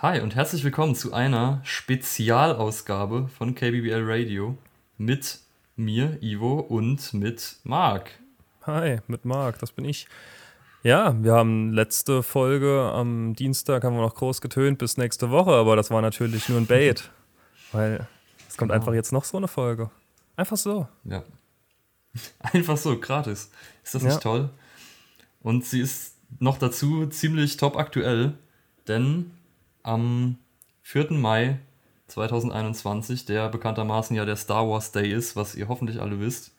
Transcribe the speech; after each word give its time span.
Hi 0.00 0.20
und 0.20 0.36
herzlich 0.36 0.62
willkommen 0.62 0.94
zu 0.94 1.12
einer 1.12 1.60
Spezialausgabe 1.64 3.26
von 3.36 3.56
KBBL 3.56 4.04
Radio 4.04 4.56
mit 4.96 5.40
mir, 5.74 6.22
Ivo, 6.22 6.60
und 6.60 7.12
mit 7.14 7.56
Marc. 7.64 8.12
Hi, 8.62 9.00
mit 9.08 9.24
Marc, 9.24 9.58
das 9.58 9.72
bin 9.72 9.84
ich. 9.84 10.06
Ja, 10.84 11.20
wir 11.20 11.32
haben 11.32 11.72
letzte 11.72 12.22
Folge 12.22 12.92
am 12.94 13.34
Dienstag 13.34 13.82
haben 13.82 13.96
wir 13.96 14.02
noch 14.02 14.14
groß 14.14 14.40
getönt 14.40 14.78
bis 14.78 14.98
nächste 14.98 15.30
Woche, 15.30 15.50
aber 15.50 15.74
das 15.74 15.90
war 15.90 16.00
natürlich 16.00 16.48
nur 16.48 16.58
ein 16.58 16.66
Bait, 16.68 17.10
weil 17.72 18.06
es 18.48 18.56
kommt 18.56 18.70
genau. 18.70 18.80
einfach 18.80 18.94
jetzt 18.94 19.12
noch 19.12 19.24
so 19.24 19.36
eine 19.36 19.48
Folge. 19.48 19.90
Einfach 20.36 20.58
so. 20.58 20.86
Ja. 21.02 21.24
Einfach 22.52 22.76
so, 22.76 23.00
gratis. 23.00 23.50
Ist 23.82 23.96
das 23.96 24.04
nicht 24.04 24.14
ja. 24.14 24.20
toll? 24.20 24.50
Und 25.42 25.64
sie 25.64 25.80
ist 25.80 26.14
noch 26.38 26.56
dazu 26.56 27.08
ziemlich 27.08 27.56
top 27.56 27.76
aktuell, 27.76 28.34
denn 28.86 29.32
am 29.88 30.36
4. 30.82 31.12
Mai 31.12 31.58
2021, 32.08 33.24
der 33.24 33.48
bekanntermaßen 33.48 34.14
ja 34.14 34.24
der 34.24 34.36
Star 34.36 34.68
Wars 34.68 34.92
Day 34.92 35.12
ist, 35.12 35.34
was 35.36 35.54
ihr 35.54 35.68
hoffentlich 35.68 36.00
alle 36.00 36.20
wisst, 36.20 36.52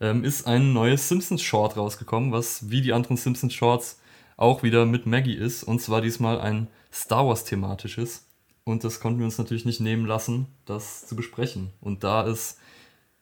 ähm, 0.00 0.24
ist 0.24 0.46
ein 0.46 0.72
neues 0.72 1.08
Simpsons 1.08 1.42
Short 1.42 1.76
rausgekommen, 1.76 2.32
was 2.32 2.70
wie 2.70 2.82
die 2.82 2.92
anderen 2.92 3.16
Simpsons 3.16 3.54
Shorts 3.54 4.00
auch 4.36 4.62
wieder 4.62 4.86
mit 4.86 5.06
Maggie 5.06 5.34
ist. 5.34 5.64
Und 5.64 5.80
zwar 5.80 6.00
diesmal 6.00 6.40
ein 6.40 6.68
Star 6.92 7.26
Wars 7.26 7.44
thematisches. 7.44 8.26
Und 8.64 8.84
das 8.84 9.00
konnten 9.00 9.18
wir 9.18 9.26
uns 9.26 9.38
natürlich 9.38 9.64
nicht 9.64 9.80
nehmen 9.80 10.06
lassen, 10.06 10.46
das 10.64 11.06
zu 11.06 11.16
besprechen. 11.16 11.72
Und 11.80 12.04
da 12.04 12.26
es 12.26 12.58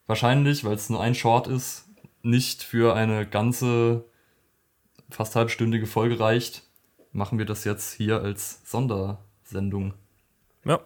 wahrscheinlich, 0.07 0.65
weil 0.65 0.75
es 0.75 0.91
nur 0.91 1.01
ein 1.01 1.15
Short 1.15 1.47
ist, 1.47 1.87
nicht 2.23 2.63
für 2.63 2.95
eine 2.95 3.27
ganze, 3.27 4.05
fast 5.09 5.37
halbstündige 5.37 5.87
Folge 5.87 6.21
reicht, 6.21 6.65
machen 7.13 7.39
wir 7.39 7.47
das 7.47 7.65
jetzt 7.65 7.95
hier 7.95 8.21
als 8.21 8.61
Sondersendung. 9.51 9.95
Ja. 10.65 10.81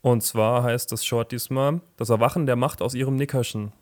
Und 0.00 0.22
zwar 0.22 0.62
heißt 0.62 0.90
das 0.92 1.04
Short 1.04 1.32
diesmal 1.32 1.80
Das 1.96 2.10
Erwachen 2.10 2.46
der 2.46 2.56
Macht 2.56 2.80
aus 2.80 2.94
ihrem 2.94 3.16
Nickerchen. 3.16 3.72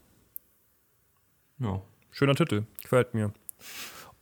Ja. 1.58 1.80
Schöner 2.10 2.34
Titel, 2.34 2.64
gefällt 2.82 3.14
mir. 3.14 3.32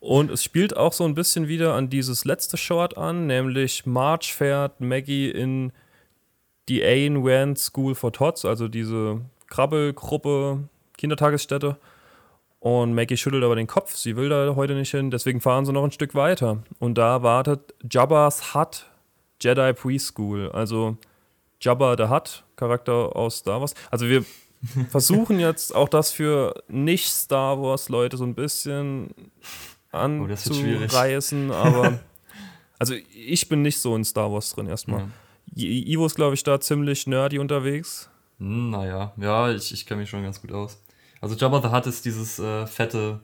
Und 0.00 0.30
es 0.30 0.42
spielt 0.42 0.77
auch 0.77 0.92
so 0.92 1.05
ein 1.05 1.14
bisschen 1.14 1.47
wieder 1.47 1.75
an 1.75 1.91
dieses 1.91 2.25
letzte 2.25 2.56
Short 2.56 2.97
an, 2.97 3.27
nämlich 3.27 3.86
March 3.86 4.34
fährt 4.34 4.80
Maggie 4.80 5.30
in 5.30 5.73
die 6.69 6.83
Ayn 6.83 7.19
Rand 7.25 7.58
School 7.58 7.95
for 7.95 8.12
Tots, 8.12 8.45
also 8.45 8.67
diese 8.69 9.20
Krabbelgruppe, 9.48 10.69
Kindertagesstätte. 10.97 11.77
Und 12.62 12.94
Maggie 12.94 13.16
schüttelt 13.16 13.42
aber 13.42 13.56
den 13.56 13.66
Kopf, 13.66 13.96
sie 13.96 14.14
will 14.14 14.28
da 14.28 14.55
heute 14.55 14.74
nicht 14.74 14.92
hin, 14.92 15.10
deswegen 15.10 15.41
fahren 15.41 15.66
sie 15.66 15.72
noch 15.72 15.82
ein 15.82 15.91
Stück 15.91 16.14
weiter. 16.14 16.62
Und 16.78 16.96
da 16.96 17.24
wartet 17.24 17.74
Jabba's 17.91 18.55
Hut 18.55 18.86
Jedi 19.42 19.72
Preschool, 19.72 20.48
also 20.52 20.96
Jabba 21.60 21.96
the 21.96 22.08
Hutt, 22.08 22.44
Charakter 22.55 23.16
aus 23.16 23.38
Star 23.38 23.60
Wars. 23.60 23.74
Also 23.90 24.08
wir 24.08 24.24
versuchen 24.90 25.40
jetzt 25.40 25.74
auch 25.74 25.88
das 25.88 26.12
für 26.12 26.55
nicht-Star 26.68 27.60
Wars-Leute 27.60 28.16
so 28.16 28.22
ein 28.22 28.36
bisschen 28.36 29.12
oh, 29.92 29.96
anzureißen, 29.96 31.50
oh, 31.50 31.55
aber 31.55 31.98
also 32.78 32.94
ich 33.12 33.48
bin 33.48 33.62
nicht 33.62 33.80
so 33.80 33.96
in 33.96 34.05
Star 34.05 34.30
Wars 34.30 34.55
drin 34.55 34.68
erstmal. 34.68 35.00
Ja. 35.00 35.08
Ivo 35.64 36.06
ist, 36.06 36.14
glaube 36.14 36.34
ich, 36.34 36.44
da 36.44 36.60
ziemlich 36.60 37.08
nerdy 37.08 37.40
unterwegs. 37.40 38.08
Hm, 38.38 38.70
naja, 38.70 39.12
ja, 39.16 39.50
ich, 39.50 39.72
ich 39.72 39.84
kenne 39.84 40.02
mich 40.02 40.10
schon 40.10 40.22
ganz 40.22 40.40
gut 40.40 40.52
aus. 40.52 40.78
Also 41.23 41.34
Jabba 41.37 41.62
the 41.62 41.69
Hutt 41.69 41.87
ist 41.87 42.05
dieses 42.05 42.39
äh, 42.39 42.67
fette 42.67 43.20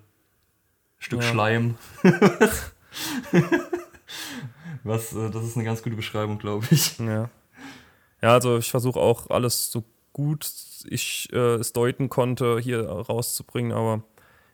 Stück 0.99 1.21
ja. 1.21 1.29
Schleim. 1.29 1.77
Was, 4.85 5.13
äh, 5.13 5.31
das 5.31 5.45
ist 5.45 5.57
eine 5.57 5.65
ganz 5.65 5.83
gute 5.83 5.97
Beschreibung, 5.97 6.39
glaube 6.39 6.67
ich. 6.71 6.99
Ja. 6.99 7.29
Ja, 8.23 8.33
also 8.33 8.57
ich 8.57 8.71
versuche 8.71 8.99
auch 8.99 9.29
alles 9.29 9.71
so 9.71 9.85
gut 10.13 10.47
ich 10.89 11.29
äh, 11.33 11.57
es 11.57 11.73
deuten 11.73 12.09
konnte, 12.09 12.59
hier 12.61 12.89
rauszubringen, 12.89 13.73
aber 13.73 14.05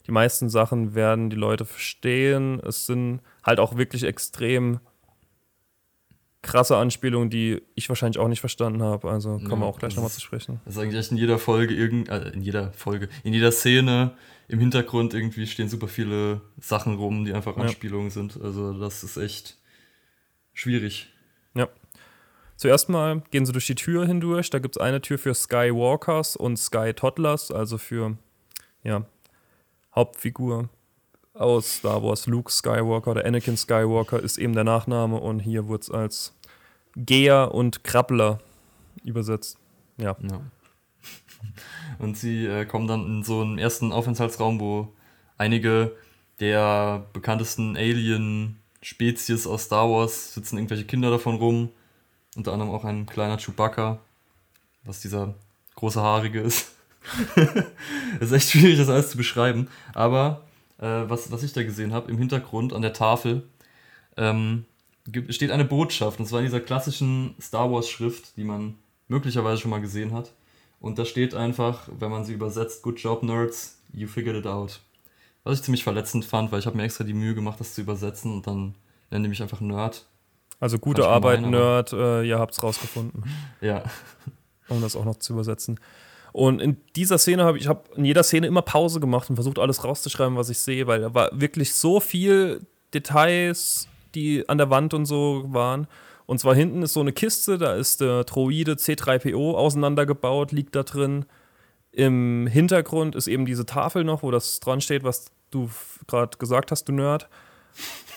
die 0.06 0.12
meisten 0.12 0.48
Sachen 0.48 0.94
werden 0.94 1.30
die 1.30 1.36
Leute 1.36 1.64
verstehen. 1.64 2.60
Es 2.60 2.86
sind 2.86 3.20
halt 3.42 3.60
auch 3.60 3.76
wirklich 3.76 4.04
extrem 4.04 4.80
krasse 6.44 6.76
Anspielungen, 6.76 7.30
die 7.30 7.62
ich 7.74 7.88
wahrscheinlich 7.88 8.18
auch 8.18 8.28
nicht 8.28 8.40
verstanden 8.40 8.82
habe. 8.82 9.10
Also 9.10 9.38
kommen 9.38 9.50
ja, 9.50 9.58
wir 9.58 9.66
auch 9.66 9.78
gleich 9.78 9.96
nochmal 9.96 10.10
zu 10.10 10.20
sprechen. 10.20 10.60
Das 10.64 10.74
ist 10.74 10.80
eigentlich 10.80 11.00
echt 11.00 11.10
in 11.10 11.16
jeder 11.16 11.38
Folge, 11.38 11.74
irgend, 11.74 12.08
äh, 12.08 12.28
in 12.28 12.42
jeder 12.42 12.72
Folge, 12.72 13.08
in 13.24 13.32
jeder 13.32 13.50
Szene 13.50 14.16
im 14.46 14.58
Hintergrund 14.60 15.14
irgendwie 15.14 15.46
stehen 15.46 15.68
super 15.68 15.88
viele 15.88 16.42
Sachen 16.60 16.96
rum, 16.96 17.24
die 17.24 17.32
einfach 17.32 17.56
Anspielungen 17.56 18.08
ja. 18.08 18.12
sind. 18.12 18.40
Also 18.40 18.78
das 18.78 19.02
ist 19.02 19.16
echt 19.16 19.56
schwierig. 20.52 21.08
Ja. 21.54 21.68
Zuerst 22.56 22.88
mal 22.88 23.22
gehen 23.30 23.46
sie 23.46 23.52
durch 23.52 23.66
die 23.66 23.74
Tür 23.74 24.06
hindurch. 24.06 24.50
Da 24.50 24.58
gibt 24.58 24.76
es 24.76 24.82
eine 24.82 25.00
Tür 25.00 25.18
für 25.18 25.34
Skywalkers 25.34 26.36
und 26.36 26.58
Sky 26.58 26.92
Toddlers, 26.94 27.50
also 27.50 27.78
für 27.78 28.16
ja, 28.84 29.06
Hauptfigur 29.94 30.68
aus 31.34 31.78
Star 31.78 32.02
Wars, 32.02 32.26
Luke 32.26 32.50
Skywalker 32.50 33.10
oder 33.10 33.26
Anakin 33.26 33.56
Skywalker 33.56 34.20
ist 34.20 34.38
eben 34.38 34.54
der 34.54 34.64
Nachname 34.64 35.16
und 35.16 35.40
hier 35.40 35.68
wird 35.68 35.82
es 35.82 35.90
als 35.90 36.32
Geher 36.96 37.52
und 37.52 37.82
Krabbler 37.82 38.40
übersetzt. 39.04 39.58
Ja. 39.98 40.16
ja. 40.22 40.40
Und 41.98 42.16
sie 42.16 42.46
äh, 42.46 42.64
kommen 42.64 42.86
dann 42.86 43.04
in 43.06 43.24
so 43.24 43.40
einen 43.40 43.58
ersten 43.58 43.92
Aufenthaltsraum, 43.92 44.60
wo 44.60 44.92
einige 45.36 45.92
der 46.40 47.04
bekanntesten 47.12 47.76
Alien-Spezies 47.76 49.46
aus 49.46 49.64
Star 49.64 49.90
Wars 49.90 50.34
sitzen, 50.34 50.56
irgendwelche 50.56 50.84
Kinder 50.84 51.10
davon 51.10 51.36
rum. 51.36 51.70
Unter 52.36 52.52
anderem 52.52 52.72
auch 52.72 52.84
ein 52.84 53.06
kleiner 53.06 53.38
Chewbacca, 53.38 53.98
was 54.84 55.00
dieser 55.00 55.34
große 55.76 56.00
Haarige 56.00 56.40
ist. 56.40 56.72
Ist 58.20 58.32
echt 58.32 58.50
schwierig, 58.50 58.78
das 58.78 58.88
alles 58.88 59.10
zu 59.10 59.16
beschreiben. 59.16 59.68
Aber 59.92 60.42
äh, 60.84 61.08
was, 61.08 61.32
was 61.32 61.42
ich 61.42 61.52
da 61.52 61.62
gesehen 61.62 61.92
habe, 61.92 62.10
im 62.10 62.18
Hintergrund 62.18 62.72
an 62.72 62.82
der 62.82 62.92
Tafel 62.92 63.44
ähm, 64.16 64.66
steht 65.30 65.50
eine 65.50 65.64
Botschaft. 65.64 66.20
Und 66.20 66.26
zwar 66.26 66.40
in 66.40 66.46
dieser 66.46 66.60
klassischen 66.60 67.34
Star 67.40 67.70
Wars-Schrift, 67.72 68.36
die 68.36 68.44
man 68.44 68.74
möglicherweise 69.08 69.62
schon 69.62 69.70
mal 69.70 69.80
gesehen 69.80 70.12
hat. 70.12 70.32
Und 70.80 70.98
da 70.98 71.06
steht 71.06 71.34
einfach, 71.34 71.88
wenn 71.98 72.10
man 72.10 72.24
sie 72.24 72.34
übersetzt, 72.34 72.82
Good 72.82 73.00
job, 73.00 73.22
Nerds, 73.22 73.80
you 73.92 74.06
figured 74.06 74.36
it 74.36 74.46
out. 74.46 74.80
Was 75.42 75.58
ich 75.58 75.64
ziemlich 75.64 75.84
verletzend 75.84 76.24
fand, 76.24 76.52
weil 76.52 76.58
ich 76.58 76.66
habe 76.66 76.76
mir 76.76 76.84
extra 76.84 77.04
die 77.04 77.14
Mühe 77.14 77.34
gemacht, 77.34 77.60
das 77.60 77.74
zu 77.74 77.80
übersetzen 77.80 78.32
und 78.32 78.46
dann 78.46 78.74
nennen 79.10 79.24
die 79.24 79.28
mich 79.30 79.42
einfach 79.42 79.60
Nerd. 79.60 80.04
Also 80.60 80.78
gute 80.78 81.06
Arbeit, 81.06 81.38
gemein, 81.38 81.52
Nerd, 81.52 81.92
äh, 81.92 82.22
ihr 82.22 82.38
habt's 82.38 82.62
rausgefunden. 82.62 83.24
ja. 83.60 83.82
Um 84.68 84.80
das 84.80 84.96
auch 84.96 85.04
noch 85.04 85.16
zu 85.16 85.32
übersetzen. 85.34 85.78
Und 86.34 86.60
in 86.60 86.78
dieser 86.96 87.16
Szene 87.16 87.44
habe 87.44 87.58
ich, 87.58 87.68
habe 87.68 87.84
in 87.94 88.04
jeder 88.04 88.24
Szene 88.24 88.48
immer 88.48 88.62
Pause 88.62 88.98
gemacht 88.98 89.30
und 89.30 89.36
versucht, 89.36 89.60
alles 89.60 89.84
rauszuschreiben, 89.84 90.36
was 90.36 90.48
ich 90.48 90.58
sehe, 90.58 90.88
weil 90.88 91.00
da 91.00 91.14
war 91.14 91.30
wirklich 91.32 91.72
so 91.74 92.00
viel 92.00 92.66
Details, 92.92 93.86
die 94.16 94.48
an 94.48 94.58
der 94.58 94.68
Wand 94.68 94.94
und 94.94 95.06
so 95.06 95.44
waren. 95.46 95.86
Und 96.26 96.40
zwar 96.40 96.56
hinten 96.56 96.82
ist 96.82 96.94
so 96.94 96.98
eine 96.98 97.12
Kiste, 97.12 97.56
da 97.56 97.76
ist 97.76 98.00
der 98.00 98.24
Droide 98.24 98.72
C3PO 98.72 99.54
auseinandergebaut, 99.54 100.50
liegt 100.50 100.74
da 100.74 100.82
drin. 100.82 101.24
Im 101.92 102.48
Hintergrund 102.48 103.14
ist 103.14 103.28
eben 103.28 103.46
diese 103.46 103.64
Tafel 103.64 104.02
noch, 104.02 104.24
wo 104.24 104.32
das 104.32 104.58
dran 104.58 104.80
steht, 104.80 105.04
was 105.04 105.26
du 105.52 105.70
gerade 106.08 106.36
gesagt 106.36 106.72
hast, 106.72 106.88
du 106.88 106.92
Nerd. 106.94 107.28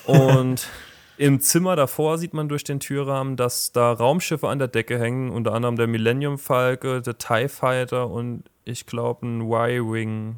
Und 0.07 0.67
Im 1.17 1.39
Zimmer 1.39 1.75
davor 1.75 2.19
sieht 2.19 2.33
man 2.33 2.47
durch 2.47 2.63
den 2.63 2.79
Türrahmen, 2.79 3.37
dass 3.37 3.71
da 3.71 3.91
Raumschiffe 3.91 4.47
an 4.47 4.59
der 4.59 4.67
Decke 4.67 4.99
hängen, 4.99 5.31
unter 5.31 5.53
anderem 5.53 5.75
der 5.75 5.87
Millennium 5.87 6.37
Falke, 6.37 7.01
der 7.01 7.17
TIE 7.17 7.49
Fighter 7.49 8.09
und 8.09 8.43
ich 8.65 8.85
glaube 8.85 9.25
ein 9.25 9.41
Y-Wing. 9.41 10.37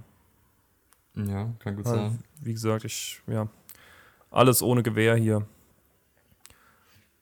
Ja, 1.15 1.53
kann 1.59 1.75
gut 1.75 1.85
also, 1.85 1.97
sein. 1.97 2.23
Wie 2.41 2.53
gesagt, 2.53 2.85
ich, 2.85 3.21
ja, 3.27 3.47
alles 4.31 4.63
ohne 4.63 4.81
Gewehr 4.81 5.15
hier. 5.15 5.45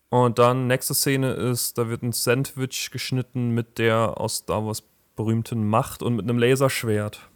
Und 0.10 0.38
dann, 0.38 0.68
nächste 0.68 0.94
Szene 0.94 1.32
ist, 1.32 1.78
da 1.78 1.90
wird 1.90 2.04
ein 2.04 2.14
Sandwich 2.14 2.92
geschnitten 2.92 3.52
mit 3.52 3.80
der 3.80 4.20
aus 4.22 4.38
Star 4.38 4.66
Wars 4.66 4.84
berühmten 5.16 5.68
Macht 5.68 6.04
und 6.04 6.16
mit 6.16 6.24
einem 6.24 6.38
Laserschwert. 6.38 7.28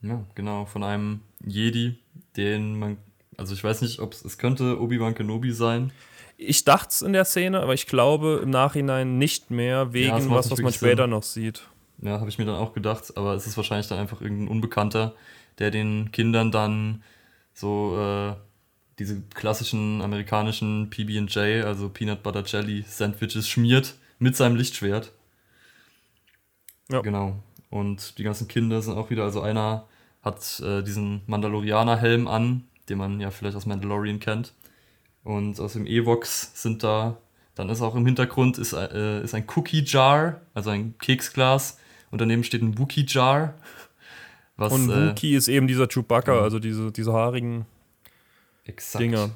Ja, 0.00 0.24
genau, 0.34 0.64
von 0.64 0.82
einem 0.82 1.20
Jedi, 1.44 1.98
den 2.36 2.78
man 2.78 2.96
also 3.38 3.54
ich 3.54 3.64
weiß 3.64 3.80
nicht, 3.82 4.00
ob 4.00 4.12
es 4.12 4.36
könnte 4.36 4.80
Obi-Wan 4.80 5.14
Kenobi 5.14 5.52
sein. 5.52 5.92
Ich 6.36 6.64
dachte 6.64 6.88
es 6.90 7.02
in 7.02 7.12
der 7.12 7.24
Szene, 7.24 7.60
aber 7.60 7.72
ich 7.72 7.86
glaube 7.86 8.40
im 8.42 8.50
Nachhinein 8.50 9.16
nicht 9.16 9.50
mehr, 9.50 9.92
wegen 9.92 10.08
ja, 10.08 10.30
was, 10.30 10.50
was 10.50 10.60
man 10.60 10.72
später 10.72 11.04
Sinn. 11.04 11.10
noch 11.10 11.22
sieht. 11.22 11.62
Ja, 12.02 12.20
habe 12.20 12.28
ich 12.28 12.38
mir 12.38 12.44
dann 12.44 12.56
auch 12.56 12.74
gedacht, 12.74 13.16
aber 13.16 13.34
es 13.34 13.46
ist 13.46 13.56
wahrscheinlich 13.56 13.88
dann 13.88 13.98
einfach 13.98 14.20
irgendein 14.20 14.48
Unbekannter, 14.48 15.14
der 15.58 15.70
den 15.70 16.12
Kindern 16.12 16.52
dann 16.52 17.02
so 17.54 17.96
äh, 17.98 18.34
diese 18.98 19.20
klassischen 19.34 20.02
amerikanischen 20.02 20.90
PB&J, 20.90 21.64
also 21.64 21.88
Peanut 21.88 22.22
Butter 22.22 22.44
Jelly 22.44 22.84
Sandwiches 22.86 23.48
schmiert 23.48 23.94
mit 24.18 24.36
seinem 24.36 24.56
Lichtschwert. 24.56 25.12
Ja. 26.90 27.00
Genau. 27.00 27.42
Und 27.70 28.18
die 28.18 28.22
ganzen 28.22 28.48
Kinder 28.48 28.80
sind 28.82 28.96
auch 28.96 29.10
wieder, 29.10 29.24
also 29.24 29.40
einer 29.42 29.86
hat 30.22 30.60
äh, 30.60 30.82
diesen 30.82 31.22
Mandalorianer-Helm 31.26 32.26
an, 32.28 32.67
den 32.88 32.98
man 32.98 33.20
ja 33.20 33.30
vielleicht 33.30 33.56
aus 33.56 33.66
Mandalorian 33.66 34.20
kennt. 34.20 34.54
Und 35.24 35.60
aus 35.60 35.74
dem 35.74 35.86
Evox 35.86 36.52
sind 36.54 36.82
da, 36.82 37.18
dann 37.54 37.68
ist 37.68 37.82
auch 37.82 37.94
im 37.94 38.06
Hintergrund 38.06 38.58
ist, 38.58 38.72
äh, 38.72 39.22
ist 39.22 39.34
ein 39.34 39.46
Cookie 39.54 39.84
Jar, 39.84 40.40
also 40.54 40.70
ein 40.70 40.96
Keksglas. 40.98 41.78
Und 42.10 42.20
daneben 42.20 42.44
steht 42.44 42.62
ein 42.62 42.78
Wookie 42.78 43.04
Jar. 43.06 43.54
Was, 44.56 44.72
und 44.72 44.90
äh, 44.90 45.10
Wookie 45.10 45.34
äh, 45.34 45.36
ist 45.36 45.48
eben 45.48 45.66
dieser 45.66 45.86
Chewbacca, 45.86 46.34
ja. 46.34 46.42
also 46.42 46.58
diese, 46.58 46.90
diese 46.90 47.12
haarigen 47.12 47.66
Exakt. 48.64 49.02
Dinger. 49.02 49.30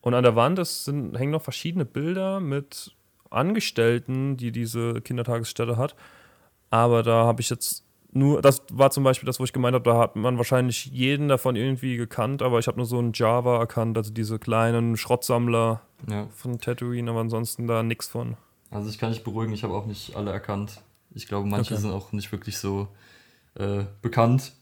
Und 0.00 0.14
an 0.14 0.22
der 0.22 0.36
Wand 0.36 0.58
ist, 0.58 0.84
sind, 0.84 1.18
hängen 1.18 1.32
noch 1.32 1.42
verschiedene 1.42 1.84
Bilder 1.84 2.40
mit 2.40 2.94
Angestellten, 3.30 4.36
die 4.36 4.52
diese 4.52 5.00
Kindertagesstätte 5.00 5.76
hat. 5.76 5.96
Aber 6.70 7.02
da 7.02 7.24
habe 7.24 7.40
ich 7.40 7.50
jetzt 7.50 7.85
nur, 8.16 8.42
das 8.42 8.62
war 8.72 8.90
zum 8.90 9.04
Beispiel 9.04 9.26
das, 9.26 9.38
wo 9.38 9.44
ich 9.44 9.52
gemeint 9.52 9.74
habe, 9.74 9.84
da 9.84 9.98
hat 9.98 10.16
man 10.16 10.38
wahrscheinlich 10.38 10.86
jeden 10.86 11.28
davon 11.28 11.54
irgendwie 11.54 11.96
gekannt, 11.96 12.42
aber 12.42 12.58
ich 12.58 12.66
habe 12.66 12.78
nur 12.78 12.86
so 12.86 12.98
einen 12.98 13.12
Java 13.14 13.58
erkannt, 13.58 13.96
also 13.96 14.12
diese 14.12 14.38
kleinen 14.38 14.96
Schrottsammler 14.96 15.82
ja. 16.08 16.26
von 16.28 16.58
Tatooine, 16.58 17.10
aber 17.10 17.20
ansonsten 17.20 17.66
da 17.66 17.82
nichts 17.82 18.08
von. 18.08 18.36
Also 18.70 18.88
ich 18.88 18.98
kann 18.98 19.12
dich 19.12 19.22
beruhigen, 19.22 19.52
ich 19.52 19.64
habe 19.64 19.74
auch 19.74 19.86
nicht 19.86 20.16
alle 20.16 20.32
erkannt. 20.32 20.82
Ich 21.14 21.28
glaube, 21.28 21.46
manche 21.46 21.74
okay. 21.74 21.82
sind 21.82 21.92
auch 21.92 22.12
nicht 22.12 22.32
wirklich 22.32 22.58
so 22.58 22.88
äh, 23.54 23.84
bekannt. 24.02 24.52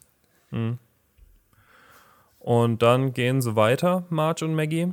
Mhm. 0.50 0.78
Und 2.38 2.82
dann 2.82 3.14
gehen 3.14 3.40
sie 3.40 3.56
weiter, 3.56 4.04
Marge 4.10 4.44
und 4.44 4.54
Maggie. 4.54 4.92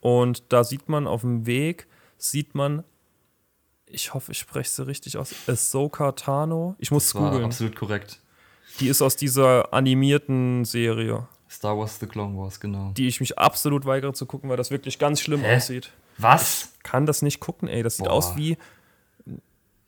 Und 0.00 0.52
da 0.52 0.64
sieht 0.64 0.88
man 0.88 1.06
auf 1.06 1.20
dem 1.20 1.46
Weg, 1.46 1.86
sieht 2.16 2.54
man 2.54 2.84
ich 3.90 4.14
hoffe, 4.14 4.32
ich 4.32 4.38
spreche 4.38 4.70
sie 4.70 4.86
richtig 4.86 5.16
aus. 5.16 5.34
Ahsoka 5.46 6.12
Tano. 6.12 6.76
Ich 6.78 6.90
muss 6.90 7.12
googeln. 7.12 7.44
Absolut 7.44 7.76
korrekt. 7.76 8.20
Die 8.80 8.88
ist 8.88 9.02
aus 9.02 9.16
dieser 9.16 9.72
animierten 9.72 10.64
Serie. 10.64 11.26
Star 11.50 11.76
Wars 11.78 11.98
The 11.98 12.06
Clone 12.06 12.36
Wars, 12.36 12.60
genau. 12.60 12.92
Die 12.96 13.08
ich 13.08 13.20
mich 13.20 13.38
absolut 13.38 13.86
weigere 13.86 14.12
zu 14.12 14.26
gucken, 14.26 14.50
weil 14.50 14.56
das 14.56 14.70
wirklich 14.70 14.98
ganz 14.98 15.20
schlimm 15.20 15.40
Hä? 15.40 15.56
aussieht. 15.56 15.90
Was? 16.18 16.72
Ich 16.76 16.82
kann 16.82 17.06
das 17.06 17.22
nicht 17.22 17.40
gucken, 17.40 17.68
ey. 17.68 17.82
Das 17.82 17.96
sieht 17.96 18.06
Boah. 18.06 18.12
aus 18.12 18.36
wie, 18.36 18.58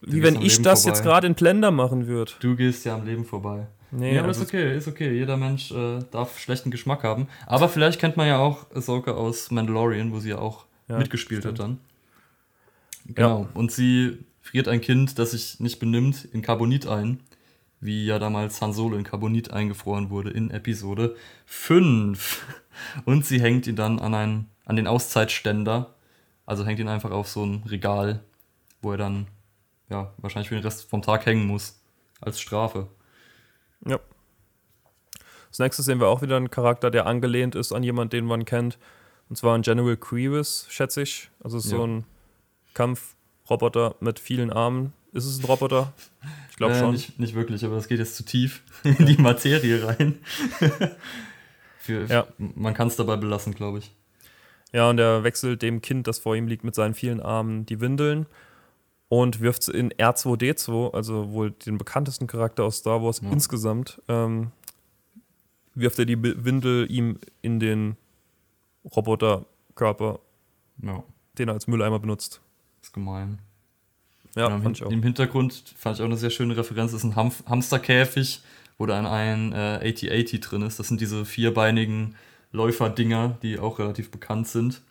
wie 0.00 0.22
wenn 0.22 0.40
ich 0.40 0.62
das 0.62 0.82
vorbei. 0.82 0.96
jetzt 0.96 1.02
gerade 1.04 1.26
in 1.26 1.34
Blender 1.34 1.70
machen 1.70 2.06
würde. 2.06 2.32
Du 2.40 2.56
gehst 2.56 2.84
ja 2.84 2.94
am 2.94 3.04
Leben 3.06 3.24
vorbei. 3.24 3.66
Nee, 3.92 4.14
ja, 4.14 4.22
aber 4.22 4.30
ist 4.30 4.40
okay, 4.40 4.76
ist 4.76 4.86
okay. 4.86 5.12
Jeder 5.12 5.36
Mensch 5.36 5.72
äh, 5.72 5.98
darf 6.10 6.38
schlechten 6.38 6.70
Geschmack 6.70 7.02
haben. 7.02 7.26
Aber 7.46 7.68
vielleicht 7.68 8.00
kennt 8.00 8.16
man 8.16 8.28
ja 8.28 8.38
auch 8.38 8.70
Ahsoka 8.74 9.12
aus 9.12 9.50
Mandalorian, 9.50 10.12
wo 10.12 10.20
sie 10.20 10.30
ja 10.30 10.38
auch 10.38 10.64
ja, 10.88 10.98
mitgespielt 10.98 11.42
stimmt. 11.42 11.58
hat 11.58 11.66
dann. 11.66 11.78
Genau. 13.06 13.42
Ja. 13.42 13.48
Und 13.54 13.72
sie 13.72 14.18
friert 14.40 14.68
ein 14.68 14.80
Kind, 14.80 15.18
das 15.18 15.32
sich 15.32 15.60
nicht 15.60 15.78
benimmt, 15.78 16.24
in 16.24 16.42
Carbonit 16.42 16.86
ein. 16.86 17.20
Wie 17.80 18.04
ja 18.04 18.18
damals 18.18 18.60
Han 18.60 18.72
Solo 18.72 18.96
in 18.96 19.04
Carbonit 19.04 19.52
eingefroren 19.52 20.10
wurde 20.10 20.30
in 20.30 20.50
Episode 20.50 21.16
5. 21.46 22.44
Und 23.04 23.24
sie 23.24 23.40
hängt 23.40 23.66
ihn 23.66 23.76
dann 23.76 23.98
an, 23.98 24.14
einen, 24.14 24.50
an 24.66 24.76
den 24.76 24.86
Auszeitständer. 24.86 25.94
Also 26.44 26.66
hängt 26.66 26.78
ihn 26.78 26.88
einfach 26.88 27.10
auf 27.10 27.28
so 27.28 27.44
ein 27.44 27.62
Regal, 27.68 28.22
wo 28.82 28.92
er 28.92 28.98
dann 28.98 29.28
ja, 29.88 30.12
wahrscheinlich 30.18 30.48
für 30.48 30.56
den 30.56 30.64
Rest 30.64 30.88
vom 30.88 31.02
Tag 31.02 31.26
hängen 31.26 31.46
muss. 31.46 31.80
Als 32.20 32.38
Strafe. 32.38 32.88
Ja. 33.86 33.98
Als 35.48 35.58
nächstes 35.58 35.86
sehen 35.86 36.00
wir 36.00 36.08
auch 36.08 36.22
wieder 36.22 36.36
einen 36.36 36.50
Charakter, 36.50 36.90
der 36.90 37.06
angelehnt 37.06 37.54
ist 37.54 37.72
an 37.72 37.82
jemanden, 37.82 38.10
den 38.10 38.26
man 38.26 38.44
kennt. 38.44 38.78
Und 39.28 39.36
zwar 39.36 39.56
ein 39.56 39.62
General 39.62 39.96
Grievous, 39.96 40.66
schätze 40.68 41.02
ich. 41.02 41.30
Also 41.42 41.58
ja. 41.58 41.62
so 41.62 41.86
ein 41.86 42.04
Kampfroboter 42.74 43.96
mit 44.00 44.18
vielen 44.18 44.52
Armen. 44.52 44.92
Ist 45.12 45.24
es 45.24 45.38
ein 45.38 45.44
Roboter? 45.44 45.92
Ich 46.50 46.56
glaube 46.56 46.74
äh, 46.74 46.78
schon. 46.78 46.92
Nicht, 46.92 47.18
nicht, 47.18 47.34
wirklich, 47.34 47.64
aber 47.64 47.74
das 47.76 47.88
geht 47.88 47.98
jetzt 47.98 48.16
zu 48.16 48.24
tief 48.24 48.62
in 48.84 49.06
die 49.06 49.16
Materie 49.16 49.86
rein. 49.86 50.18
Für, 51.78 52.04
ja. 52.06 52.26
Man 52.38 52.74
kann 52.74 52.88
es 52.88 52.96
dabei 52.96 53.16
belassen, 53.16 53.54
glaube 53.54 53.78
ich. 53.78 53.90
Ja, 54.72 54.88
und 54.88 54.98
er 54.98 55.24
wechselt 55.24 55.62
dem 55.62 55.82
Kind, 55.82 56.06
das 56.06 56.18
vor 56.20 56.36
ihm 56.36 56.46
liegt, 56.46 56.62
mit 56.62 56.74
seinen 56.74 56.94
vielen 56.94 57.20
Armen 57.20 57.66
die 57.66 57.80
Windeln 57.80 58.26
und 59.08 59.40
wirft 59.40 59.64
sie 59.64 59.72
in 59.72 59.90
R2D2, 59.90 60.94
also 60.94 61.32
wohl 61.32 61.50
den 61.50 61.78
bekanntesten 61.78 62.28
Charakter 62.28 62.64
aus 62.64 62.76
Star 62.76 63.02
Wars 63.02 63.20
ja. 63.20 63.30
insgesamt, 63.32 64.00
ähm, 64.06 64.52
wirft 65.74 65.98
er 65.98 66.04
die 66.04 66.22
Windel 66.22 66.88
ihm 66.90 67.18
in 67.42 67.58
den 67.58 67.96
Roboterkörper, 68.84 70.20
ja. 70.82 71.02
den 71.38 71.48
er 71.48 71.54
als 71.54 71.66
Mülleimer 71.66 71.98
benutzt. 71.98 72.40
Das 72.80 72.88
ist 72.88 72.92
gemein. 72.92 73.38
Ja, 74.34 74.48
ja 74.48 74.60
fand 74.60 74.76
ich 74.76 74.84
auch. 74.84 74.90
Im 74.90 75.02
Hintergrund 75.02 75.74
fand 75.76 75.96
ich 75.96 76.02
auch 76.02 76.06
eine 76.06 76.16
sehr 76.16 76.30
schöne 76.30 76.56
Referenz. 76.56 76.92
Das 76.92 77.00
ist 77.00 77.04
ein 77.04 77.16
Ham 77.16 77.32
Hamsterkäfig, 77.46 78.42
wo 78.78 78.86
dann 78.86 79.06
ein 79.06 79.52
äh, 79.52 79.90
AT-80 79.90 80.40
drin 80.40 80.62
ist. 80.62 80.78
Das 80.78 80.88
sind 80.88 81.00
diese 81.00 81.24
vierbeinigen 81.24 82.16
Läuferdinger, 82.52 83.38
die 83.42 83.58
auch 83.58 83.78
relativ 83.78 84.10
bekannt 84.10 84.48
sind. 84.48 84.82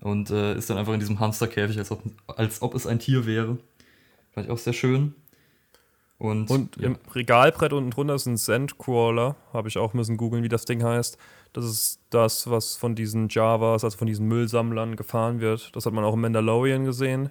Und 0.00 0.30
äh, 0.30 0.56
ist 0.56 0.68
dann 0.68 0.78
einfach 0.78 0.94
in 0.94 1.00
diesem 1.00 1.20
Hamsterkäfig, 1.20 1.78
als 1.78 1.90
ob, 1.90 2.02
als 2.26 2.62
ob 2.62 2.74
es 2.74 2.86
ein 2.86 2.98
Tier 2.98 3.24
wäre. 3.26 3.58
Fand 4.32 4.46
ich 4.46 4.52
auch 4.52 4.58
sehr 4.58 4.72
schön. 4.72 5.14
Und, 6.22 6.50
und 6.50 6.76
ja. 6.76 6.86
im 6.86 6.98
Regalbrett 7.12 7.72
unten 7.72 7.90
drunter 7.90 8.14
ist 8.14 8.26
ein 8.26 8.36
Sandcrawler. 8.36 9.34
Habe 9.52 9.66
ich 9.66 9.76
auch 9.76 9.92
müssen 9.92 10.16
googeln, 10.16 10.44
wie 10.44 10.48
das 10.48 10.64
Ding 10.64 10.84
heißt. 10.84 11.18
Das 11.52 11.64
ist 11.64 11.98
das, 12.10 12.48
was 12.48 12.76
von 12.76 12.94
diesen 12.94 13.28
Javas, 13.28 13.82
also 13.82 13.98
von 13.98 14.06
diesen 14.06 14.28
Müllsammlern 14.28 14.94
gefahren 14.94 15.40
wird. 15.40 15.74
Das 15.74 15.84
hat 15.84 15.92
man 15.92 16.04
auch 16.04 16.14
im 16.14 16.20
Mandalorian 16.20 16.84
gesehen. 16.84 17.30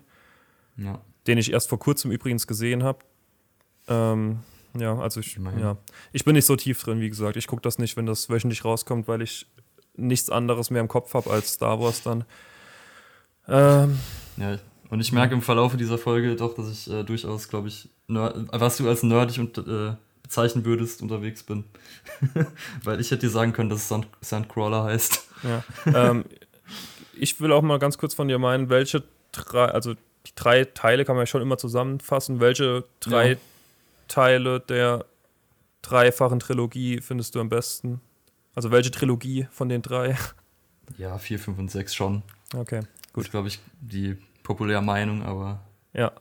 Ja. 0.75 0.99
Den 1.25 1.37
ich 1.37 1.53
erst 1.53 1.69
vor 1.69 1.79
kurzem 1.79 2.11
übrigens 2.11 2.47
gesehen 2.47 2.83
habe. 2.83 2.99
Ähm, 3.87 4.39
ja, 4.77 4.99
also 4.99 5.21
ich, 5.21 5.39
ja. 5.57 5.77
ich 6.11 6.25
bin 6.25 6.33
nicht 6.33 6.45
so 6.45 6.57
tief 6.57 6.83
drin, 6.83 6.99
wie 6.99 7.09
gesagt. 7.09 7.37
Ich 7.37 7.47
gucke 7.47 7.61
das 7.61 7.79
nicht, 7.79 7.95
wenn 7.95 8.05
das 8.05 8.29
wöchentlich 8.29 8.65
rauskommt, 8.65 9.07
weil 9.07 9.21
ich 9.21 9.47
nichts 9.95 10.29
anderes 10.29 10.69
mehr 10.69 10.81
im 10.81 10.89
Kopf 10.89 11.13
habe 11.13 11.29
als 11.29 11.53
Star 11.53 11.79
Wars 11.79 12.03
dann. 12.03 12.25
Ähm, 13.47 13.99
ja, 14.35 14.57
und 14.91 14.99
ich 14.99 15.13
merke 15.13 15.33
im 15.33 15.41
Verlauf 15.41 15.75
dieser 15.77 15.97
Folge 15.97 16.35
doch, 16.35 16.53
dass 16.53 16.69
ich 16.69 16.91
äh, 16.91 17.03
durchaus, 17.03 17.47
glaube 17.47 17.69
ich, 17.69 17.89
was 18.07 18.77
du 18.77 18.89
als 18.89 19.03
nerdig 19.03 19.39
und 19.39 19.57
äh, 19.57 19.95
bezeichnen 20.21 20.65
würdest, 20.65 21.01
unterwegs 21.01 21.43
bin. 21.43 21.63
Weil 22.83 22.99
ich 22.99 23.09
hätte 23.09 23.21
dir 23.21 23.29
sagen 23.29 23.53
können, 23.53 23.69
dass 23.69 23.79
es 23.79 23.87
Sand 23.87 24.07
Sandcrawler 24.19 24.83
heißt. 24.83 25.27
Ja. 25.43 25.63
ähm, 25.85 26.25
ich 27.17 27.39
will 27.39 27.53
auch 27.53 27.61
mal 27.61 27.79
ganz 27.79 27.97
kurz 27.97 28.13
von 28.13 28.27
dir 28.27 28.37
meinen, 28.37 28.69
welche 28.69 29.03
drei, 29.31 29.65
also 29.65 29.93
die 29.93 30.35
drei 30.35 30.65
Teile 30.65 31.05
kann 31.05 31.15
man 31.15 31.23
ja 31.23 31.27
schon 31.27 31.41
immer 31.41 31.57
zusammenfassen. 31.57 32.41
Welche 32.41 32.83
drei 32.99 33.31
ja. 33.31 33.37
Teile 34.09 34.59
der 34.59 35.05
dreifachen 35.81 36.41
Trilogie 36.41 36.99
findest 36.99 37.35
du 37.35 37.39
am 37.39 37.47
besten? 37.47 38.01
Also 38.55 38.71
welche 38.71 38.91
Trilogie 38.91 39.47
von 39.51 39.69
den 39.69 39.81
drei? 39.81 40.17
Ja, 40.97 41.17
4, 41.17 41.39
5 41.39 41.57
und 41.57 41.71
6 41.71 41.95
schon. 41.95 42.23
Okay, 42.53 42.81
gut. 43.13 43.23
Das 43.23 43.31
glaube 43.31 43.47
ich, 43.47 43.59
die 43.79 44.17
populäre 44.43 44.81
Meinung, 44.81 45.23
aber. 45.23 45.61
Ja, 45.93 46.11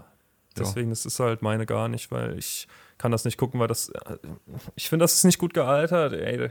deswegen 0.57 0.89
ja. 0.89 0.93
ist 0.93 1.07
es 1.07 1.19
halt 1.21 1.43
meine 1.43 1.67
gar 1.67 1.89
nicht, 1.89 2.11
weil 2.11 2.39
ich 2.39 2.69
kann 2.99 3.13
das 3.13 3.25
nicht 3.25 3.39
gucken, 3.39 3.61
weil 3.61 3.69
das. 3.69 3.89
Äh, 3.91 4.19
ich 4.75 4.89
finde, 4.89 5.05
das 5.05 5.15
ist 5.15 5.25
nicht 5.25 5.39
gut 5.39 5.55
gealtert, 5.55 6.13
ey. 6.13 6.51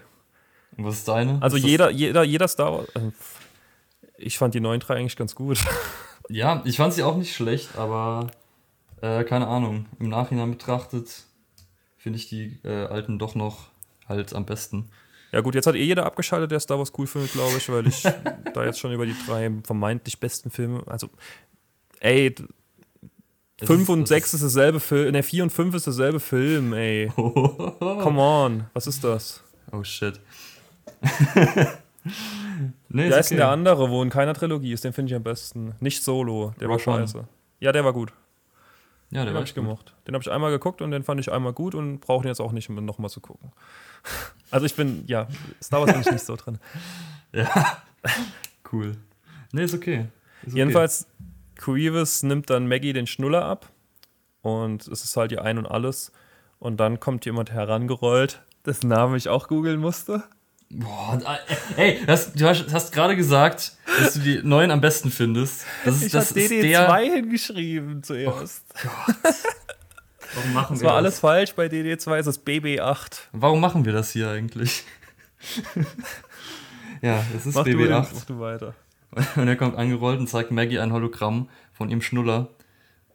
Und 0.78 0.86
was 0.86 0.96
ist 0.96 1.08
deine? 1.08 1.42
Also 1.42 1.58
ist 1.58 1.66
jeder, 1.66 1.90
jeder, 1.90 2.24
jeder 2.24 2.48
Star 2.48 2.74
Wars. 2.74 2.90
Äh, 2.96 3.12
ich 4.18 4.38
fand 4.38 4.54
die 4.54 4.60
neuen 4.60 4.80
drei 4.80 4.96
eigentlich 4.96 5.16
ganz 5.16 5.36
gut. 5.36 5.60
Ja, 6.32 6.62
ich 6.64 6.78
fand 6.78 6.94
sie 6.94 7.02
auch 7.02 7.18
nicht 7.18 7.34
schlecht, 7.34 7.76
aber 7.76 8.30
äh, 9.02 9.24
keine 9.24 9.48
Ahnung. 9.48 9.88
Im 10.00 10.10
Nachhinein 10.10 10.52
betrachtet 10.52 11.26
finde 11.98 12.20
ich 12.20 12.30
die 12.30 12.60
äh, 12.64 12.86
alten 12.86 13.18
doch 13.18 13.34
noch 13.34 13.70
halt 14.08 14.36
am 14.36 14.46
besten. 14.46 14.92
Ja, 15.32 15.42
gut, 15.42 15.56
jetzt 15.56 15.68
hat 15.68 15.76
eh 15.76 15.84
jeder 15.84 16.06
abgeschaltet, 16.06 16.52
der 16.52 16.60
Star 16.60 16.78
Wars 16.78 16.92
cool 16.98 17.08
findet, 17.08 17.34
glaube 17.34 17.58
ich, 17.58 17.70
weil 17.70 17.88
ich 17.88 18.04
da 18.54 18.64
jetzt 18.64 18.80
schon 18.80 18.92
über 18.92 19.06
die 19.06 19.16
drei 19.26 19.52
vermeintlich 19.64 20.20
besten 20.20 20.52
Filme. 20.52 20.84
Also, 20.88 21.10
ey, 22.00 22.36
5 23.62 23.90
und 23.90 24.08
6 24.08 24.34
ist 24.36 24.44
dasselbe 24.44 24.80
Film. 24.80 25.12
Ne, 25.12 25.24
4 25.24 25.44
und 25.44 25.50
5 25.50 25.76
ist 25.76 25.88
dasselbe 25.88 26.20
Film, 26.20 26.74
ey. 26.74 27.12
Come 27.16 28.22
on, 28.22 28.66
was 28.74 28.88
ist 28.88 29.04
das? 29.04 29.44
Oh 29.72 29.84
shit. 29.84 30.20
nee, 32.90 33.10
Wer 33.10 33.20
ist 33.20 33.28
okay. 33.28 33.30
denn 33.30 33.38
der 33.38 33.50
andere, 33.50 33.90
wo 33.90 34.02
in 34.02 34.10
keiner 34.10 34.34
Trilogie 34.34 34.74
ist? 34.74 34.84
Den 34.84 34.94
finde 34.94 35.12
ich 35.12 35.16
am 35.16 35.24
besten. 35.24 35.76
Nicht 35.80 36.04
Solo, 36.04 36.54
der 36.60 36.68
Rock 36.68 36.86
war 36.88 37.00
scheiße. 37.00 37.18
One. 37.20 37.28
Ja, 37.60 37.72
der 37.72 37.84
war 37.84 37.94
gut. 37.94 38.14
Ja, 39.12 39.24
der 39.24 39.32
den 39.32 39.36
habe 39.36 39.46
ich 39.46 39.56
gemocht. 39.56 39.94
Den 40.08 40.14
habe 40.14 40.22
ich 40.22 40.32
einmal 40.32 40.52
geguckt 40.52 40.82
und 40.82 40.92
den 40.92 41.04
fand 41.04 41.20
ich 41.20 41.32
einmal 41.32 41.54
gut 41.54 41.74
und 41.74 42.00
brauche 42.00 42.24
den 42.24 42.30
jetzt 42.30 42.40
auch 42.40 42.52
nicht, 42.52 42.70
um 42.70 42.84
nochmal 42.86 43.10
zu 43.10 43.22
gucken. 43.22 43.52
Also 44.52 44.66
ich 44.66 44.76
bin, 44.76 45.04
ja, 45.06 45.28
Star 45.62 45.82
Wars 45.82 45.92
bin 45.92 46.02
ich 46.02 46.10
nicht 46.10 46.26
so 46.26 46.36
drin. 46.36 46.58
Ja, 47.32 47.84
cool. 48.72 48.98
Nee, 49.52 49.66
ist 49.66 49.76
okay. 49.76 50.08
Ist 50.42 50.56
Jedenfalls, 50.56 51.04
okay. 51.04 51.19
Grievous 51.60 52.24
nimmt 52.24 52.50
dann 52.50 52.68
Maggie 52.68 52.94
den 52.94 53.06
Schnuller 53.06 53.44
ab 53.44 53.70
und 54.42 54.88
es 54.88 55.04
ist 55.04 55.18
halt 55.18 55.32
ihr 55.32 55.44
Ein 55.44 55.58
und 55.58 55.66
Alles. 55.66 56.12
Und 56.58 56.78
dann 56.78 57.00
kommt 57.00 57.26
jemand 57.26 57.52
herangerollt, 57.52 58.42
dessen 58.66 58.88
Namen 58.90 59.16
ich 59.16 59.30
auch 59.30 59.48
googeln 59.48 59.80
musste. 59.80 60.24
Boah, 60.72 61.20
ey, 61.78 62.00
das, 62.06 62.34
du 62.34 62.48
hast, 62.48 62.72
hast 62.72 62.94
gerade 62.94 63.16
gesagt, 63.16 63.74
dass 64.00 64.14
du 64.14 64.20
die 64.20 64.42
neuen 64.44 64.72
am 64.72 64.82
besten 64.82 65.10
findest. 65.10 65.66
Das 65.84 65.96
ist, 65.96 66.04
ich 66.04 66.12
das 66.12 66.30
habe 66.30 66.42
DD2 66.42 67.14
hingeschrieben 67.14 68.04
zuerst. 68.04 68.64
Oh 68.86 68.90
Gott. 69.24 69.36
Warum 70.36 70.54
machen 70.54 70.74
das 70.76 70.82
wir 70.82 70.88
war 70.88 70.94
das? 70.94 71.06
alles 71.06 71.20
falsch 71.20 71.56
bei 71.56 71.66
DD2, 71.66 72.20
ist 72.20 72.26
das 72.28 72.46
BB8. 72.46 73.22
Warum 73.32 73.60
machen 73.60 73.84
wir 73.84 73.94
das 73.94 74.12
hier 74.12 74.30
eigentlich? 74.30 74.84
Ja, 77.02 77.24
es 77.36 77.46
ist 77.46 77.56
mach 77.56 77.66
BB8. 77.66 78.10
Du, 78.10 78.16
mach 78.16 78.26
du 78.26 78.40
weiter. 78.40 78.76
Und 79.36 79.48
er 79.48 79.56
kommt 79.56 79.76
angerollt 79.76 80.20
und 80.20 80.28
zeigt 80.28 80.52
Maggie 80.52 80.80
ein 80.80 80.94
Hologramm 80.94 81.50
von 81.74 81.90
ihrem 81.90 82.02
Schnuller. 82.02 82.50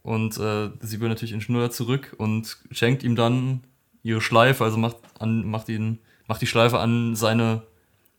Und 0.02 0.36
äh, 0.38 0.70
sie 0.80 1.00
will 1.00 1.08
natürlich 1.08 1.32
in 1.32 1.40
Schnuller 1.40 1.70
zurück 1.70 2.14
und 2.18 2.58
schenkt 2.70 3.02
ihm 3.02 3.16
dann 3.16 3.62
ihre 4.02 4.20
Schleife, 4.20 4.64
also 4.64 4.76
macht, 4.76 4.96
an, 5.18 5.48
macht, 5.48 5.68
ihn, 5.68 5.98
macht 6.26 6.42
die 6.42 6.46
Schleife 6.46 6.78
an 6.78 7.16
seine 7.16 7.62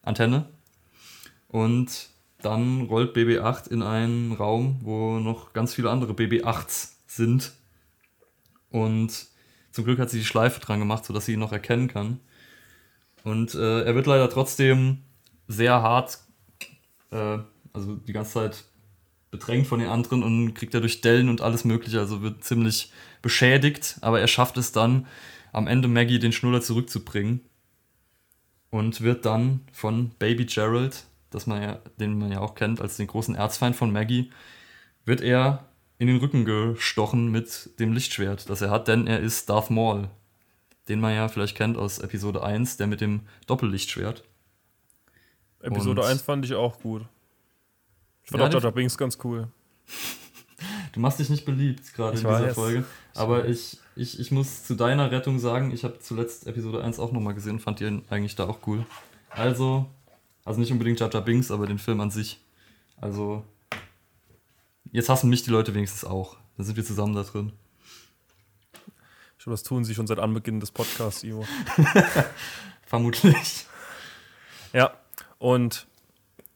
Antenne. 0.02 0.50
Und 1.48 2.10
dann 2.42 2.82
rollt 2.82 3.16
BB8 3.16 3.70
in 3.70 3.84
einen 3.84 4.34
Raum, 4.34 4.80
wo 4.82 5.20
noch 5.20 5.54
ganz 5.54 5.74
viele 5.74 5.92
andere 5.92 6.14
BB8s 6.14 6.94
sind. 7.08 7.54
Und 8.72 9.28
zum 9.72 9.86
Glück 9.86 10.00
hat 10.00 10.10
sie 10.10 10.20
die 10.20 10.26
Schleife 10.26 10.60
dran 10.60 10.80
gemacht, 10.80 11.06
sodass 11.06 11.26
sie 11.26 11.34
ihn 11.34 11.40
noch 11.40 11.52
erkennen 11.52 11.88
kann. 11.88 12.20
Und 13.24 13.56
äh, 13.56 13.84
er 13.84 13.96
wird 13.96 14.06
leider 14.06 14.30
trotzdem 14.30 15.00
sehr 15.48 15.82
hart, 15.82 16.20
äh, 17.12 17.40
also 17.76 17.96
die 17.96 18.14
ganze 18.14 18.34
Zeit 18.34 18.64
bedrängt 19.32 19.68
von 19.68 19.80
den 19.80 19.90
anderen 19.90 20.24
und 20.24 20.54
kriegt 20.54 20.74
dadurch 20.74 21.02
Dellen 21.02 21.30
und 21.30 21.42
alles 21.42 21.66
Mögliche, 21.66 22.00
also 22.00 22.22
wird 22.22 22.44
ziemlich 22.44 22.92
beschädigt, 23.22 23.98
aber 24.02 24.20
er 24.20 24.28
schafft 24.28 24.58
es 24.58 24.72
dann, 24.72 25.08
am 25.52 25.68
Ende 25.68 25.88
Maggie 25.88 26.20
den 26.20 26.32
Schnuller 26.32 26.62
zurückzubringen 26.62 27.42
und 28.70 29.02
wird 29.02 29.26
dann 29.26 29.62
von 29.72 30.12
Baby 30.20 30.46
Gerald 30.46 31.06
das 31.36 31.48
man 31.48 31.62
ja, 31.62 31.80
den 32.00 32.18
man 32.18 32.32
ja 32.32 32.40
auch 32.40 32.56
kennt 32.56 32.82
als 32.82 32.98
den 32.98 33.08
großen 33.08 33.36
Erzfeind 33.36 33.76
von 33.76 33.92
Maggie, 33.92 34.32
wird 35.04 35.22
er 35.22 35.66
in 35.98 36.08
den 36.08 36.18
Rücken 36.18 36.46
gestochen 36.46 37.30
mit 37.30 37.78
dem 37.80 37.94
Lichtschwert, 37.94 38.50
das 38.50 38.62
er 38.62 38.72
hat, 38.72 38.88
denn 38.88 39.06
er 39.06 39.20
ist 39.20 39.50
Darth 39.50 39.70
Maul, 39.70 40.10
den 40.88 41.00
man 41.00 41.14
ja 41.14 41.28
vielleicht 41.28 41.56
kennt 41.56 41.78
aus 41.78 42.00
Episode 42.00 42.44
1, 42.44 42.78
der 42.78 42.88
mit 42.88 43.02
dem 43.02 43.22
Doppellichtschwert. 43.48 44.24
Episode 45.62 46.02
Und 46.02 46.08
1 46.08 46.22
fand 46.22 46.46
ich 46.46 46.54
auch 46.54 46.80
gut. 46.80 47.06
Ich 48.26 48.32
fand 48.32 48.42
ja, 48.42 48.58
auch 48.58 48.64
Jar 48.64 48.72
Binks 48.72 48.98
ganz 48.98 49.18
cool. 49.24 49.48
Du 50.94 51.02
machst 51.02 51.20
dich 51.20 51.30
nicht 51.30 51.44
beliebt 51.44 51.94
gerade 51.94 52.18
in 52.18 52.24
dieser 52.24 52.46
weiß. 52.48 52.56
Folge. 52.56 52.86
Aber 53.16 53.50
ich, 53.50 53.78
ich, 53.98 54.18
ich 54.18 54.32
muss 54.32 54.64
zu 54.64 54.76
deiner 54.76 55.12
Rettung 55.12 55.40
sagen, 55.40 55.72
ich 55.72 55.84
habe 55.84 56.00
zuletzt 56.00 56.48
Episode 56.48 56.82
1 56.82 57.00
auch 57.00 57.12
nochmal 57.12 57.34
gesehen, 57.34 57.60
fand 57.60 57.82
ihr 57.82 58.02
eigentlich 58.10 58.38
da 58.38 58.48
auch 58.48 58.60
cool. 58.66 58.86
Also, 59.30 59.88
also 60.46 60.62
nicht 60.62 60.72
unbedingt 60.72 61.02
Jar 61.02 61.10
Binks, 61.10 61.52
aber 61.52 61.68
den 61.68 61.80
Film 61.80 62.00
an 62.00 62.12
sich. 62.12 62.40
Also, 63.02 63.44
jetzt 64.94 65.10
hassen 65.10 65.30
mich 65.30 65.44
die 65.44 65.50
Leute 65.50 65.74
wenigstens 65.74 66.06
auch. 66.06 66.38
Dann 66.56 66.66
sind 66.66 66.78
wir 66.78 66.86
zusammen 66.86 67.14
da 67.14 67.24
drin. 67.24 67.52
Schon 69.38 69.52
das 69.52 69.64
tun 69.64 69.84
sie 69.84 69.94
schon 69.94 70.08
seit 70.08 70.20
Anbeginn 70.20 70.62
des 70.62 70.72
Podcasts, 70.72 71.26
Ivo. 71.26 71.46
Vermutlich. 72.86 73.66
Ja, 74.72 74.94
und 75.40 75.88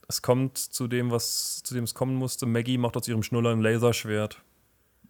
es 0.09 0.23
kommt 0.23 0.57
zu 0.57 0.87
dem, 0.87 1.11
was 1.11 1.61
zu 1.63 1.75
dem 1.75 1.83
es 1.83 1.93
kommen 1.93 2.15
musste. 2.15 2.47
Maggie 2.47 2.79
macht 2.79 2.97
aus 2.97 3.07
ihrem 3.07 3.21
Schnuller 3.23 3.51
ein 3.51 3.61
Laserschwert. 3.61 4.41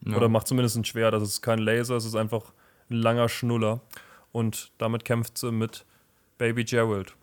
Ja. 0.05 0.17
Oder 0.17 0.27
macht 0.27 0.47
zumindest 0.47 0.75
ein 0.75 0.85
Schwert. 0.85 1.13
Also 1.13 1.25
es 1.25 1.33
ist 1.33 1.41
kein 1.41 1.59
Laser, 1.59 1.95
es 1.95 2.05
ist 2.05 2.15
einfach 2.15 2.51
ein 2.89 2.97
langer 2.97 3.29
Schnuller. 3.29 3.79
Und 4.33 4.71
damit 4.77 5.05
kämpft 5.05 5.37
sie 5.37 5.51
mit 5.51 5.85
Baby 6.37 6.65
Gerald. 6.65 7.15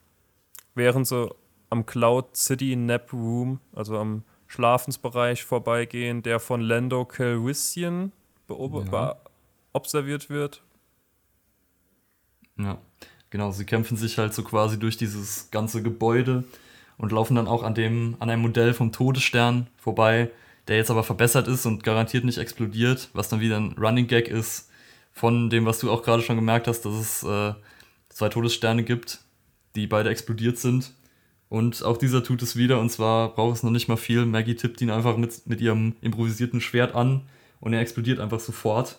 Während 0.75 1.07
sie 1.07 1.31
am 1.69 1.85
Cloud 1.85 2.35
City 2.35 2.77
Nap 2.77 3.13
Room, 3.13 3.61
also 3.75 3.99
am 3.99 4.25
Schlafensbereich 4.47 5.45
vorbeigehen, 5.45 6.23
der 6.23 6.41
von 6.41 6.63
Lando 6.63 7.05
Calrissian 7.05 8.13
ja. 8.49 9.17
observiert 9.75 10.31
wird. 10.31 10.63
Ja, 12.59 12.79
genau. 13.29 13.51
Sie 13.51 13.67
kämpfen 13.67 13.99
sich 13.99 14.17
halt 14.17 14.33
so 14.33 14.43
quasi 14.43 14.79
durch 14.79 14.97
dieses 14.97 15.51
ganze 15.51 15.83
Gebäude 15.83 16.45
und 16.99 17.13
laufen 17.13 17.35
dann 17.35 17.49
auch 17.49 17.63
an, 17.63 17.75
dem, 17.75 18.17
an 18.19 18.31
einem 18.31 18.43
Modell 18.43 18.75
vom 18.75 18.93
Todesstern 18.93 19.69
vorbei, 19.77 20.31
der 20.69 20.77
jetzt 20.77 20.91
aber 20.91 21.05
verbessert 21.05 21.49
ist 21.49 21.67
und 21.67 21.85
garantiert 21.85 22.25
nicht 22.25 22.39
explodiert, 22.39 23.11
was 23.13 23.29
dann 23.29 23.41
wieder 23.41 23.57
ein 23.57 23.77
Running 23.79 24.07
Gag 24.07 24.29
ist 24.29 24.71
von 25.13 25.51
dem, 25.51 25.65
was 25.65 25.79
du 25.79 25.91
auch 25.91 26.03
gerade 26.03 26.23
schon 26.23 26.37
gemerkt 26.37 26.69
hast, 26.69 26.83
dass 26.83 26.95
es 26.95 27.23
äh, 27.23 27.55
zwei 28.09 28.29
Todessterne 28.29 28.83
gibt, 28.83 29.21
die 29.75 29.87
beide 29.87 30.11
explodiert 30.11 30.59
sind 30.59 30.93
und 31.49 31.83
auch 31.85 31.97
dieser 31.97 32.25
tut 32.25 32.43
es 32.43 32.57
wieder, 32.57 32.81
und 32.81 32.91
zwar 32.91 33.35
braucht 33.35 33.57
es 33.57 33.63
noch 33.63 33.71
nicht 33.71 33.89
mal 33.89 33.97
viel. 33.97 34.27
Maggie 34.27 34.57
tippt 34.57 34.81
ihn 34.81 34.91
einfach 34.91 35.17
mit, 35.17 35.47
mit 35.47 35.61
ihrem 35.61 35.95
improvisierten 36.01 36.61
Schwert 36.61 36.95
an 36.95 37.23
und 37.61 37.73
er 37.73 37.81
explodiert 37.81 38.19
einfach 38.19 38.41
sofort. 38.41 38.99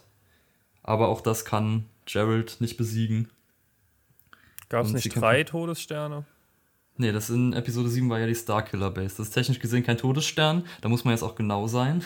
Aber 0.82 1.10
auch 1.10 1.22
das 1.22 1.44
kann 1.44 1.86
Gerald 2.06 2.62
nicht 2.62 2.78
besiegen. 2.78 3.30
Gab 4.70 4.86
es 4.86 4.94
nicht 4.94 5.14
drei 5.14 5.44
Todessterne? 5.44 6.26
Nee, 6.98 7.12
das 7.12 7.30
in 7.30 7.54
Episode 7.54 7.90
7 7.90 8.10
war 8.10 8.20
ja 8.20 8.26
die 8.26 8.36
Starkiller 8.36 8.90
Base. 8.90 9.16
Das 9.18 9.28
ist 9.28 9.34
technisch 9.34 9.60
gesehen 9.60 9.84
kein 9.84 9.98
Todesstern, 9.98 10.66
da 10.82 10.90
muss 10.90 11.06
man 11.06 11.14
jetzt 11.14 11.22
auch 11.22 11.36
genau 11.36 11.68
sein. 11.68 12.04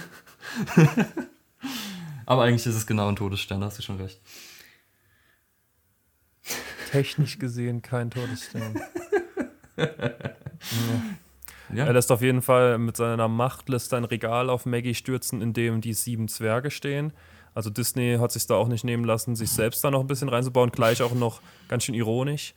Aber 2.25 2.43
eigentlich 2.43 2.65
ist 2.65 2.75
es 2.75 2.86
genau 2.86 3.07
ein 3.07 3.15
Todesstern, 3.15 3.62
da 3.62 3.67
hast 3.67 3.77
du 3.79 3.83
schon 3.83 3.98
recht. 3.98 4.19
Technisch 6.91 7.39
gesehen 7.39 7.81
kein 7.81 8.12
Todesstern. 8.12 8.81
ja. 11.74 11.86
Er 11.86 11.93
lässt 11.93 12.12
auf 12.12 12.21
jeden 12.21 12.41
Fall 12.41 12.77
mit 12.77 12.98
seiner 12.98 13.29
Macht 13.29 13.69
lässt 13.69 13.93
ein 13.93 14.03
Regal 14.03 14.50
auf 14.50 14.65
Maggie 14.65 14.93
stürzen, 14.93 15.41
in 15.41 15.53
dem 15.53 15.79
die 15.79 15.93
sieben 15.93 16.27
Zwerge 16.27 16.69
stehen. 16.69 17.13
Also 17.53 17.69
Disney 17.69 18.17
hat 18.19 18.33
sich 18.33 18.45
da 18.45 18.55
auch 18.55 18.67
nicht 18.67 18.83
nehmen 18.83 19.05
lassen, 19.05 19.38
sich 19.38 19.51
selbst 19.51 19.83
da 19.83 19.91
noch 19.91 20.01
ein 20.01 20.07
bisschen 20.07 20.29
reinzubauen, 20.29 20.71
gleich 20.71 21.01
auch 21.01 21.13
noch 21.13 21.41
ganz 21.69 21.86
schön 21.86 21.95
ironisch. 21.95 22.53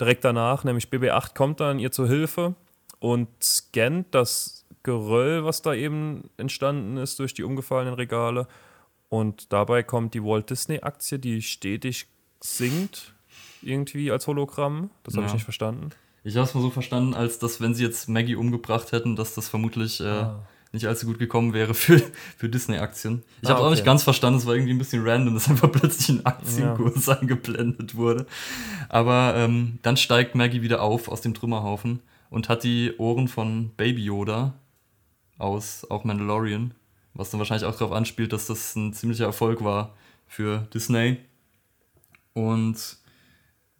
Direkt 0.00 0.24
danach, 0.24 0.64
nämlich 0.64 0.88
BB8 0.88 1.34
kommt 1.34 1.60
dann 1.60 1.78
ihr 1.78 1.92
zur 1.92 2.08
Hilfe 2.08 2.54
und 2.98 3.28
scannt 3.42 4.14
das 4.14 4.64
Geröll, 4.82 5.44
was 5.44 5.62
da 5.62 5.72
eben 5.72 6.28
entstanden 6.36 6.98
ist 6.98 7.18
durch 7.18 7.32
die 7.32 7.42
umgefallenen 7.42 7.94
Regale. 7.94 8.46
Und 9.08 9.52
dabei 9.52 9.82
kommt 9.82 10.14
die 10.14 10.22
Walt 10.22 10.50
Disney-Aktie, 10.50 11.18
die 11.18 11.40
stetig 11.40 12.06
sinkt, 12.40 13.14
irgendwie 13.62 14.10
als 14.10 14.26
Hologramm. 14.26 14.90
Das 15.04 15.14
habe 15.14 15.22
ja. 15.22 15.28
ich 15.28 15.34
nicht 15.34 15.44
verstanden. 15.44 15.90
Ich 16.22 16.36
habe 16.36 16.46
es 16.46 16.54
mal 16.54 16.60
so 16.60 16.70
verstanden, 16.70 17.14
als 17.14 17.38
dass, 17.38 17.60
wenn 17.60 17.74
sie 17.74 17.84
jetzt 17.84 18.08
Maggie 18.08 18.34
umgebracht 18.34 18.92
hätten, 18.92 19.16
dass 19.16 19.34
das 19.34 19.48
vermutlich 19.48 20.00
äh, 20.00 20.04
ah. 20.04 20.46
Nicht 20.74 20.86
allzu 20.86 21.06
gut 21.06 21.18
gekommen 21.18 21.54
wäre 21.54 21.72
für, 21.74 22.02
für 22.36 22.48
Disney-Aktien. 22.48 23.22
Ich 23.40 23.48
ah, 23.48 23.52
habe 23.52 23.60
okay. 23.60 23.68
auch 23.68 23.70
nicht 23.70 23.84
ganz 23.84 24.02
verstanden, 24.02 24.38
es 24.38 24.46
war 24.46 24.54
irgendwie 24.54 24.74
ein 24.74 24.78
bisschen 24.78 25.06
random, 25.06 25.34
dass 25.34 25.48
einfach 25.48 25.72
plötzlich 25.72 26.10
ein 26.10 26.26
Aktienkurs 26.26 27.06
ja. 27.06 27.18
eingeblendet 27.18 27.94
wurde. 27.94 28.26
Aber 28.88 29.34
ähm, 29.36 29.78
dann 29.82 29.96
steigt 29.96 30.34
Maggie 30.34 30.62
wieder 30.62 30.82
auf 30.82 31.08
aus 31.08 31.22
dem 31.22 31.34
Trümmerhaufen 31.34 32.00
und 32.28 32.48
hat 32.48 32.64
die 32.64 32.92
Ohren 32.98 33.28
von 33.28 33.70
Baby 33.76 34.04
Yoda 34.04 34.54
aus 35.38 35.86
auch 35.90 36.04
Mandalorian, 36.04 36.74
was 37.14 37.30
dann 37.30 37.38
wahrscheinlich 37.38 37.66
auch 37.66 37.76
darauf 37.76 37.92
anspielt, 37.92 38.32
dass 38.32 38.46
das 38.46 38.74
ein 38.76 38.92
ziemlicher 38.92 39.24
Erfolg 39.24 39.64
war 39.64 39.94
für 40.26 40.66
Disney. 40.74 41.18
Und 42.32 42.98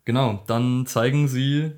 genau, 0.05 0.43
dann 0.47 0.87
zeigen 0.87 1.29
sie 1.29 1.73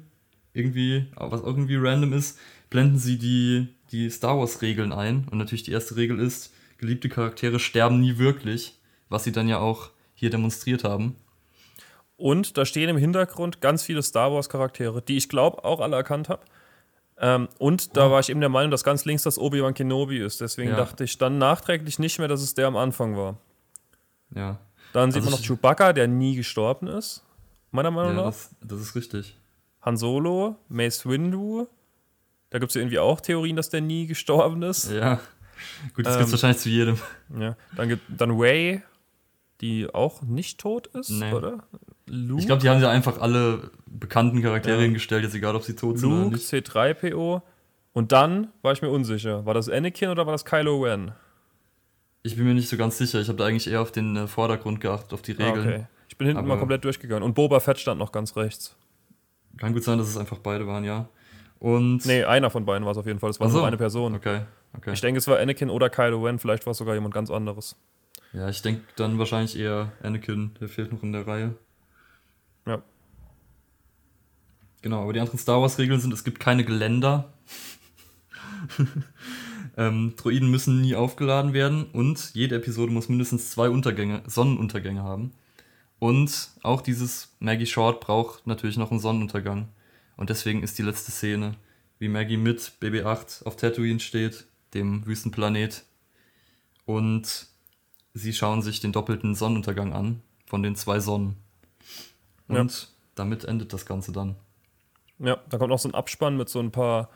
irgendwie, 0.52 1.06
was 1.16 1.42
irgendwie 1.42 1.76
random 1.76 2.12
ist, 2.12 2.38
blenden 2.70 2.98
sie 2.98 3.18
die, 3.18 3.68
die 3.92 4.10
Star 4.10 4.38
Wars-Regeln 4.38 4.92
ein. 4.92 5.26
Und 5.30 5.38
natürlich 5.38 5.62
die 5.62 5.72
erste 5.72 5.96
Regel 5.96 6.18
ist, 6.18 6.52
geliebte 6.78 7.08
Charaktere 7.08 7.58
sterben 7.58 8.00
nie 8.00 8.18
wirklich, 8.18 8.78
was 9.08 9.24
sie 9.24 9.32
dann 9.32 9.48
ja 9.48 9.58
auch 9.58 9.90
hier 10.14 10.30
demonstriert 10.30 10.84
haben. 10.84 11.16
Und 12.16 12.56
da 12.56 12.64
stehen 12.64 12.88
im 12.88 12.96
Hintergrund 12.96 13.60
ganz 13.60 13.82
viele 13.82 14.02
Star 14.02 14.32
Wars-Charaktere, 14.32 15.02
die 15.02 15.16
ich 15.16 15.28
glaube 15.28 15.64
auch 15.64 15.80
alle 15.80 15.96
erkannt 15.96 16.28
habe. 16.28 16.42
Ähm, 17.18 17.48
und 17.58 17.96
da 17.96 18.10
war 18.10 18.20
ich 18.20 18.28
eben 18.28 18.40
der 18.40 18.48
Meinung, 18.48 18.70
dass 18.70 18.84
ganz 18.84 19.04
links 19.04 19.22
das 19.22 19.38
Obi-Wan 19.38 19.74
Kenobi 19.74 20.18
ist. 20.18 20.40
Deswegen 20.40 20.70
ja. 20.70 20.76
dachte 20.76 21.04
ich 21.04 21.16
dann 21.18 21.38
nachträglich 21.38 21.98
nicht 21.98 22.18
mehr, 22.18 22.28
dass 22.28 22.42
es 22.42 22.54
der 22.54 22.66
am 22.66 22.76
Anfang 22.76 23.16
war. 23.16 23.38
Ja. 24.34 24.58
Dann 24.92 25.12
sieht 25.12 25.22
also 25.22 25.30
man 25.30 25.40
noch 25.40 25.46
Chewbacca, 25.46 25.92
der 25.92 26.08
nie 26.08 26.36
gestorben 26.36 26.88
ist. 26.88 27.22
Meiner 27.70 27.90
Meinung 27.90 28.16
ja, 28.16 28.22
nach. 28.22 28.26
Das, 28.26 28.50
das 28.62 28.80
ist 28.80 28.94
richtig. 28.94 29.36
Han 29.82 29.96
Solo, 29.96 30.56
Mace 30.68 31.06
Windu. 31.06 31.68
Da 32.50 32.58
gibt 32.58 32.70
es 32.70 32.74
ja 32.74 32.82
irgendwie 32.82 32.98
auch 32.98 33.20
Theorien, 33.20 33.56
dass 33.56 33.70
der 33.70 33.80
nie 33.80 34.06
gestorben 34.06 34.62
ist. 34.62 34.90
Ja. 34.90 35.20
Gut, 35.94 36.06
das 36.06 36.14
ähm, 36.14 36.20
gibt 36.20 36.26
es 36.26 36.32
wahrscheinlich 36.32 36.60
zu 36.60 36.68
jedem. 36.68 36.98
Ja. 37.38 37.56
Dann 37.76 37.88
gibt 37.88 38.02
dann 38.08 38.30
Ray, 38.30 38.82
die 39.60 39.92
auch 39.92 40.22
nicht 40.22 40.60
tot 40.60 40.86
ist, 40.88 41.10
nee. 41.10 41.32
oder? 41.32 41.64
Luke? 42.06 42.40
Ich 42.40 42.46
glaube, 42.46 42.62
die 42.62 42.68
haben 42.68 42.80
ja 42.80 42.90
einfach 42.90 43.20
alle 43.20 43.70
bekannten 43.86 44.42
Charaktere 44.42 44.76
ja. 44.76 44.82
hingestellt, 44.82 45.24
jetzt 45.24 45.34
egal, 45.34 45.56
ob 45.56 45.62
sie 45.62 45.74
tot 45.74 46.00
Luke, 46.00 46.00
sind 46.00 46.12
oder 46.12 46.30
nicht. 46.30 46.52
C3PO. 46.52 47.42
Und 47.92 48.12
dann 48.12 48.48
war 48.62 48.72
ich 48.72 48.82
mir 48.82 48.90
unsicher. 48.90 49.46
War 49.46 49.54
das 49.54 49.68
Anakin 49.68 50.10
oder 50.10 50.26
war 50.26 50.32
das 50.32 50.44
Kylo 50.44 50.82
Ren? 50.82 51.12
Ich 52.22 52.36
bin 52.36 52.44
mir 52.44 52.54
nicht 52.54 52.68
so 52.68 52.76
ganz 52.76 52.98
sicher. 52.98 53.20
Ich 53.20 53.28
habe 53.28 53.38
da 53.38 53.46
eigentlich 53.46 53.68
eher 53.70 53.80
auf 53.80 53.90
den 53.90 54.16
äh, 54.16 54.26
Vordergrund 54.26 54.80
geachtet, 54.80 55.14
auf 55.14 55.22
die 55.22 55.32
ah, 55.38 55.46
Regeln. 55.46 55.66
Okay. 55.66 55.86
Ich 56.08 56.18
bin 56.18 56.26
hinten 56.26 56.38
Aber 56.40 56.48
mal 56.48 56.58
komplett 56.58 56.84
durchgegangen. 56.84 57.22
Und 57.22 57.34
Boba 57.34 57.60
Fett 57.60 57.78
stand 57.78 57.98
noch 57.98 58.12
ganz 58.12 58.36
rechts. 58.36 58.76
Kann 59.56 59.72
gut 59.72 59.84
sein, 59.84 59.98
dass 59.98 60.08
es 60.08 60.16
einfach 60.16 60.38
beide 60.38 60.66
waren, 60.66 60.84
ja. 60.84 61.08
Und 61.58 62.04
nee, 62.04 62.24
einer 62.24 62.50
von 62.50 62.64
beiden 62.64 62.84
war 62.84 62.92
es 62.92 62.98
auf 62.98 63.06
jeden 63.06 63.18
Fall. 63.18 63.30
Es 63.30 63.40
war 63.40 63.48
so. 63.48 63.58
nur 63.58 63.66
eine 63.66 63.76
Person. 63.76 64.14
Okay, 64.14 64.42
okay. 64.76 64.92
Ich 64.92 65.00
denke, 65.00 65.18
es 65.18 65.26
war 65.26 65.38
Anakin 65.38 65.70
oder 65.70 65.88
Kylo 65.88 66.22
Ren. 66.22 66.38
Vielleicht 66.38 66.66
war 66.66 66.72
es 66.72 66.78
sogar 66.78 66.94
jemand 66.94 67.14
ganz 67.14 67.30
anderes. 67.30 67.76
Ja, 68.32 68.48
ich 68.48 68.60
denke 68.62 68.82
dann 68.96 69.18
wahrscheinlich 69.18 69.58
eher 69.58 69.92
Anakin. 70.02 70.52
Der 70.60 70.68
fehlt 70.68 70.92
noch 70.92 71.02
in 71.02 71.12
der 71.12 71.26
Reihe. 71.26 71.54
Ja. 72.66 72.82
Genau, 74.82 75.02
aber 75.02 75.12
die 75.12 75.20
anderen 75.20 75.38
Star 75.38 75.60
Wars-Regeln 75.62 76.00
sind, 76.00 76.12
es 76.12 76.24
gibt 76.24 76.38
keine 76.38 76.64
Geländer. 76.64 77.32
ähm, 79.76 80.14
Droiden 80.16 80.50
müssen 80.50 80.80
nie 80.80 80.94
aufgeladen 80.94 81.52
werden 81.52 81.86
und 81.92 82.34
jede 82.34 82.56
Episode 82.56 82.92
muss 82.92 83.08
mindestens 83.08 83.50
zwei 83.50 83.70
Untergänge, 83.70 84.22
Sonnenuntergänge 84.26 85.02
haben. 85.02 85.32
Und 85.98 86.50
auch 86.62 86.82
dieses 86.82 87.34
Maggie 87.40 87.66
Short 87.66 88.00
braucht 88.00 88.46
natürlich 88.46 88.76
noch 88.76 88.90
einen 88.90 89.00
Sonnenuntergang. 89.00 89.68
Und 90.16 90.30
deswegen 90.30 90.62
ist 90.62 90.78
die 90.78 90.82
letzte 90.82 91.12
Szene, 91.12 91.54
wie 91.98 92.08
Maggie 92.08 92.36
mit 92.36 92.72
BB-8 92.80 93.44
auf 93.44 93.56
Tatooine 93.56 94.00
steht, 94.00 94.46
dem 94.74 95.06
Wüstenplanet. 95.06 95.84
Und 96.84 97.46
sie 98.14 98.32
schauen 98.32 98.62
sich 98.62 98.80
den 98.80 98.92
doppelten 98.92 99.34
Sonnenuntergang 99.34 99.92
an 99.92 100.22
von 100.46 100.62
den 100.62 100.76
zwei 100.76 101.00
Sonnen. 101.00 101.36
Und 102.48 102.82
ja. 102.82 102.88
damit 103.14 103.44
endet 103.44 103.72
das 103.72 103.86
Ganze 103.86 104.12
dann. 104.12 104.36
Ja, 105.18 105.38
da 105.48 105.58
kommt 105.58 105.70
noch 105.70 105.78
so 105.78 105.88
ein 105.88 105.94
Abspann 105.94 106.36
mit 106.36 106.48
so 106.48 106.60
ein 106.60 106.70
paar 106.70 107.10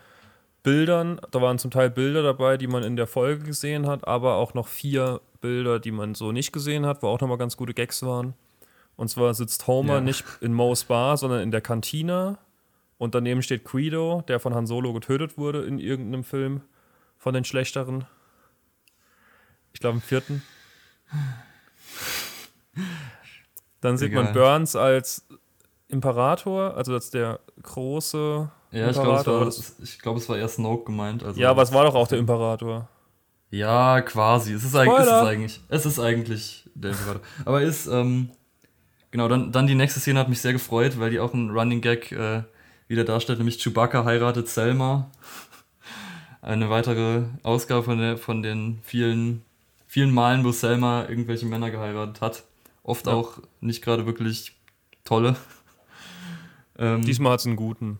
Bildern. 0.63 1.19
Da 1.31 1.41
waren 1.41 1.59
zum 1.59 1.71
Teil 1.71 1.89
Bilder 1.89 2.23
dabei, 2.23 2.57
die 2.57 2.67
man 2.67 2.83
in 2.83 2.95
der 2.95 3.07
Folge 3.07 3.45
gesehen 3.45 3.87
hat, 3.87 4.07
aber 4.07 4.35
auch 4.35 4.53
noch 4.53 4.67
vier 4.67 5.21
Bilder, 5.39 5.79
die 5.79 5.91
man 5.91 6.15
so 6.15 6.31
nicht 6.31 6.51
gesehen 6.51 6.85
hat, 6.85 7.01
wo 7.01 7.07
auch 7.07 7.19
nochmal 7.19 7.37
ganz 7.37 7.57
gute 7.57 7.73
Gags 7.73 8.03
waren. 8.03 8.33
Und 8.95 9.09
zwar 9.09 9.33
sitzt 9.33 9.65
Homer 9.67 9.95
ja. 9.95 10.01
nicht 10.01 10.25
in 10.41 10.53
Moe's 10.53 10.83
Bar, 10.83 11.17
sondern 11.17 11.41
in 11.41 11.51
der 11.51 11.61
Cantina. 11.61 12.37
Und 13.01 13.15
daneben 13.15 13.41
steht 13.41 13.63
Guido, 13.63 14.21
der 14.27 14.39
von 14.39 14.53
Han 14.53 14.67
Solo 14.67 14.93
getötet 14.93 15.35
wurde 15.35 15.63
in 15.63 15.79
irgendeinem 15.79 16.23
Film 16.23 16.61
von 17.17 17.33
den 17.33 17.43
schlechteren. 17.43 18.05
Ich 19.73 19.79
glaube 19.79 19.95
im 19.95 20.01
vierten. 20.03 20.43
Dann 23.81 23.97
sieht 23.97 24.09
Egal. 24.09 24.25
man 24.25 24.33
Burns 24.33 24.75
als 24.75 25.27
Imperator, 25.87 26.77
also 26.77 26.93
als 26.93 27.09
der 27.09 27.39
große 27.63 28.51
ja, 28.69 28.89
Imperator. 28.89 29.17
ich 29.17 29.23
glaube, 29.23 29.47
es, 29.47 29.97
glaub, 29.97 30.17
es, 30.17 30.29
war 30.29 30.37
eher 30.37 30.47
Snoke 30.47 30.85
gemeint. 30.85 31.23
Also 31.23 31.41
ja, 31.41 31.49
aber 31.49 31.63
es 31.63 31.73
war 31.73 31.85
doch 31.85 31.95
auch 31.95 32.07
der 32.07 32.19
Imperator. 32.19 32.87
Ja, 33.49 34.01
quasi. 34.01 34.53
Es 34.53 34.63
ist, 34.63 34.75
eigentlich, 34.75 34.99
es 34.99 35.07
ist 35.07 35.11
eigentlich, 35.11 35.61
es 35.69 35.85
ist 35.87 35.99
eigentlich 35.99 36.69
der 36.75 36.91
Imperator. 36.91 37.21
Aber 37.45 37.63
ist, 37.63 37.87
ähm, 37.87 38.29
genau, 39.09 39.27
dann, 39.27 39.51
dann 39.51 39.65
die 39.65 39.73
nächste 39.73 39.99
Szene 39.99 40.19
hat 40.19 40.29
mich 40.29 40.39
sehr 40.39 40.53
gefreut, 40.53 40.99
weil 40.99 41.09
die 41.09 41.19
auch 41.19 41.33
einen 41.33 41.49
Running 41.49 41.81
Gag 41.81 42.11
äh, 42.11 42.43
wieder 42.91 43.05
darstellt, 43.05 43.39
nämlich 43.39 43.57
Chewbacca 43.57 44.03
heiratet 44.03 44.49
Selma. 44.49 45.09
Eine 46.41 46.69
weitere 46.69 47.23
Ausgabe 47.41 47.83
von, 47.83 47.97
der, 47.97 48.17
von 48.17 48.43
den 48.43 48.79
vielen, 48.83 49.43
vielen 49.87 50.13
Malen, 50.13 50.43
wo 50.43 50.51
Selma 50.51 51.07
irgendwelche 51.07 51.45
Männer 51.45 51.71
geheiratet 51.71 52.21
hat. 52.21 52.43
Oft 52.83 53.07
ja. 53.07 53.13
auch 53.13 53.39
nicht 53.61 53.81
gerade 53.81 54.05
wirklich 54.05 54.57
tolle. 55.03 55.35
Ähm, 56.77 57.03
Diesmal 57.03 57.33
hat 57.33 57.41
es 57.41 57.45
einen 57.45 57.55
guten. 57.55 57.99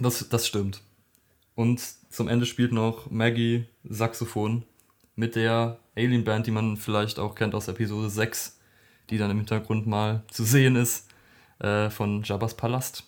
Das, 0.00 0.28
das 0.28 0.46
stimmt. 0.46 0.82
Und 1.54 1.80
zum 2.10 2.28
Ende 2.28 2.46
spielt 2.46 2.72
noch 2.72 3.10
Maggie 3.10 3.66
Saxophon 3.84 4.64
mit 5.14 5.36
der 5.36 5.78
Alien 5.96 6.24
Band, 6.24 6.46
die 6.46 6.50
man 6.50 6.76
vielleicht 6.76 7.18
auch 7.18 7.34
kennt 7.34 7.54
aus 7.54 7.68
Episode 7.68 8.10
6, 8.10 8.58
die 9.10 9.18
dann 9.18 9.30
im 9.30 9.38
Hintergrund 9.38 9.86
mal 9.86 10.24
zu 10.30 10.44
sehen 10.44 10.76
ist, 10.76 11.08
äh, 11.60 11.90
von 11.90 12.22
Jabba's 12.22 12.56
Palast. 12.56 13.07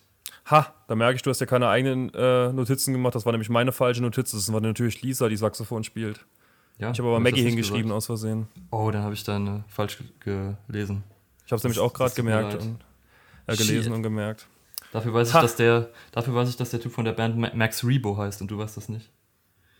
Ha, 0.51 0.73
da 0.87 0.95
merke 0.95 1.15
ich, 1.15 1.21
du 1.21 1.29
hast 1.29 1.39
ja 1.39 1.45
keine 1.45 1.69
eigenen 1.69 2.13
äh, 2.13 2.51
Notizen 2.51 2.93
gemacht. 2.93 3.15
Das 3.15 3.25
war 3.25 3.31
nämlich 3.31 3.49
meine 3.49 3.71
falsche 3.71 4.01
Notiz. 4.01 4.31
Das 4.31 4.51
war 4.51 4.59
natürlich 4.59 5.01
Lisa, 5.01 5.29
die 5.29 5.37
Saxophon 5.37 5.83
spielt. 5.83 6.25
Ja, 6.77 6.91
ich 6.91 6.99
habe 6.99 7.09
aber 7.09 7.19
Maggie 7.19 7.41
hingeschrieben 7.41 7.83
gesagt. 7.83 7.97
aus 7.97 8.05
Versehen. 8.07 8.47
Oh, 8.71 8.89
dann 8.91 9.03
habe 9.03 9.13
ich 9.13 9.23
deine 9.23 9.63
falsch 9.67 9.99
gelesen. 10.19 11.03
Ich 11.45 11.51
habe 11.51 11.57
es 11.57 11.63
nämlich 11.63 11.79
auch 11.79 11.93
gerade 11.93 12.13
gemerkt 12.13 12.61
und 12.61 12.83
äh, 13.47 13.55
gelesen 13.55 13.83
Shit. 13.83 13.93
und 13.93 14.03
gemerkt. 14.03 14.47
Dafür 14.91 15.13
weiß, 15.13 15.29
ich, 15.29 15.33
dass 15.33 15.55
der, 15.55 15.89
dafür 16.11 16.35
weiß 16.35 16.49
ich, 16.49 16.57
dass 16.57 16.71
der 16.71 16.81
Typ 16.81 16.91
von 16.91 17.05
der 17.05 17.13
Band 17.13 17.37
Max 17.55 17.85
Rebo 17.85 18.17
heißt 18.17 18.41
und 18.41 18.51
du 18.51 18.57
weißt 18.57 18.75
das 18.75 18.89
nicht. 18.89 19.09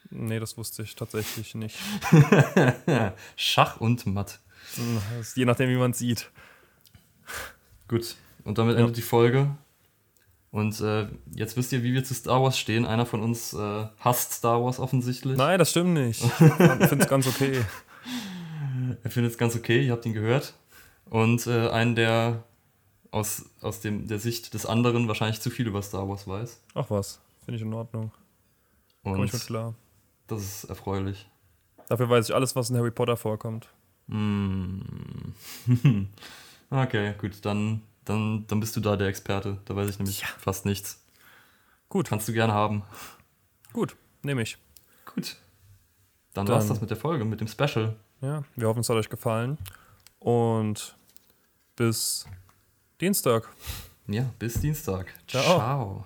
Nee, 0.09 0.39
das 0.39 0.57
wusste 0.57 0.83
ich 0.83 0.95
tatsächlich 0.95 1.55
nicht. 1.55 1.77
Schach 3.35 3.79
und 3.81 4.05
Matt. 4.05 4.39
Je 5.35 5.45
nachdem, 5.45 5.69
wie 5.69 5.77
man 5.77 5.91
es 5.91 5.99
sieht. 5.99 6.29
Gut, 7.87 8.15
und 8.43 8.57
damit 8.57 8.77
endet 8.77 8.91
ja. 8.91 8.95
die 8.95 9.01
Folge. 9.01 9.51
Und 10.51 10.81
äh, 10.81 11.07
jetzt 11.33 11.55
wisst 11.55 11.71
ihr, 11.71 11.81
wie 11.81 11.93
wir 11.93 12.03
zu 12.03 12.13
Star 12.13 12.41
Wars 12.43 12.59
stehen. 12.59 12.85
Einer 12.85 13.05
von 13.05 13.21
uns 13.21 13.53
äh, 13.53 13.85
hasst 13.99 14.33
Star 14.33 14.61
Wars 14.61 14.79
offensichtlich. 14.79 15.37
Nein, 15.37 15.57
das 15.57 15.71
stimmt 15.71 15.93
nicht. 15.93 16.23
ich 16.39 16.87
finde 16.87 17.03
es 17.03 17.07
ganz 17.07 17.27
okay. 17.27 17.63
Er 19.03 19.11
findet 19.11 19.31
es 19.31 19.37
ganz 19.37 19.55
okay, 19.55 19.85
ihr 19.85 19.93
habt 19.93 20.05
ihn 20.05 20.13
gehört. 20.13 20.53
Und 21.05 21.47
äh, 21.47 21.69
einen, 21.69 21.95
der 21.95 22.43
aus, 23.11 23.45
aus 23.61 23.81
dem, 23.81 24.07
der 24.07 24.19
Sicht 24.19 24.53
des 24.53 24.65
anderen 24.65 25.07
wahrscheinlich 25.07 25.41
zu 25.41 25.49
viel 25.49 25.67
über 25.67 25.81
Star 25.81 26.07
Wars 26.07 26.27
weiß. 26.27 26.61
Ach 26.73 26.89
was, 26.89 27.21
finde 27.45 27.57
ich 27.57 27.61
in 27.61 27.73
Ordnung. 27.73 28.11
Und 29.03 29.13
Komm 29.13 29.23
ich 29.23 29.33
mit 29.33 29.45
klar. 29.45 29.73
Das 30.27 30.41
ist 30.41 30.63
erfreulich. 30.65 31.29
Dafür 31.89 32.09
weiß 32.09 32.29
ich 32.29 32.35
alles, 32.35 32.55
was 32.55 32.69
in 32.69 32.77
Harry 32.77 32.91
Potter 32.91 33.17
vorkommt. 33.17 33.67
Mm. 34.07 34.81
okay, 36.69 37.13
gut, 37.17 37.43
dann, 37.43 37.81
dann, 38.05 38.45
dann 38.47 38.59
bist 38.59 38.75
du 38.75 38.79
da 38.79 38.95
der 38.95 39.07
Experte. 39.07 39.57
Da 39.65 39.75
weiß 39.75 39.89
ich 39.89 39.99
nämlich 39.99 40.21
ja. 40.21 40.27
fast 40.37 40.65
nichts. 40.65 41.03
Gut. 41.89 42.09
Kannst 42.09 42.27
du 42.27 42.33
gerne 42.33 42.53
haben. 42.53 42.83
Gut, 43.73 43.95
nehme 44.23 44.41
ich. 44.41 44.57
Gut. 45.05 45.37
Dann, 46.33 46.45
dann 46.45 46.55
war 46.55 46.61
es 46.61 46.67
das 46.67 46.79
mit 46.79 46.89
der 46.89 46.97
Folge, 46.97 47.25
mit 47.25 47.41
dem 47.41 47.47
Special. 47.47 47.95
Ja, 48.21 48.43
wir 48.55 48.67
hoffen, 48.67 48.79
es 48.79 48.89
hat 48.89 48.95
euch 48.95 49.09
gefallen. 49.09 49.57
Und 50.19 50.95
bis 51.75 52.25
Dienstag. 53.01 53.49
Ja, 54.07 54.29
bis 54.39 54.61
Dienstag. 54.61 55.13
Ciao. 55.27 55.43
Ciao. 55.43 56.05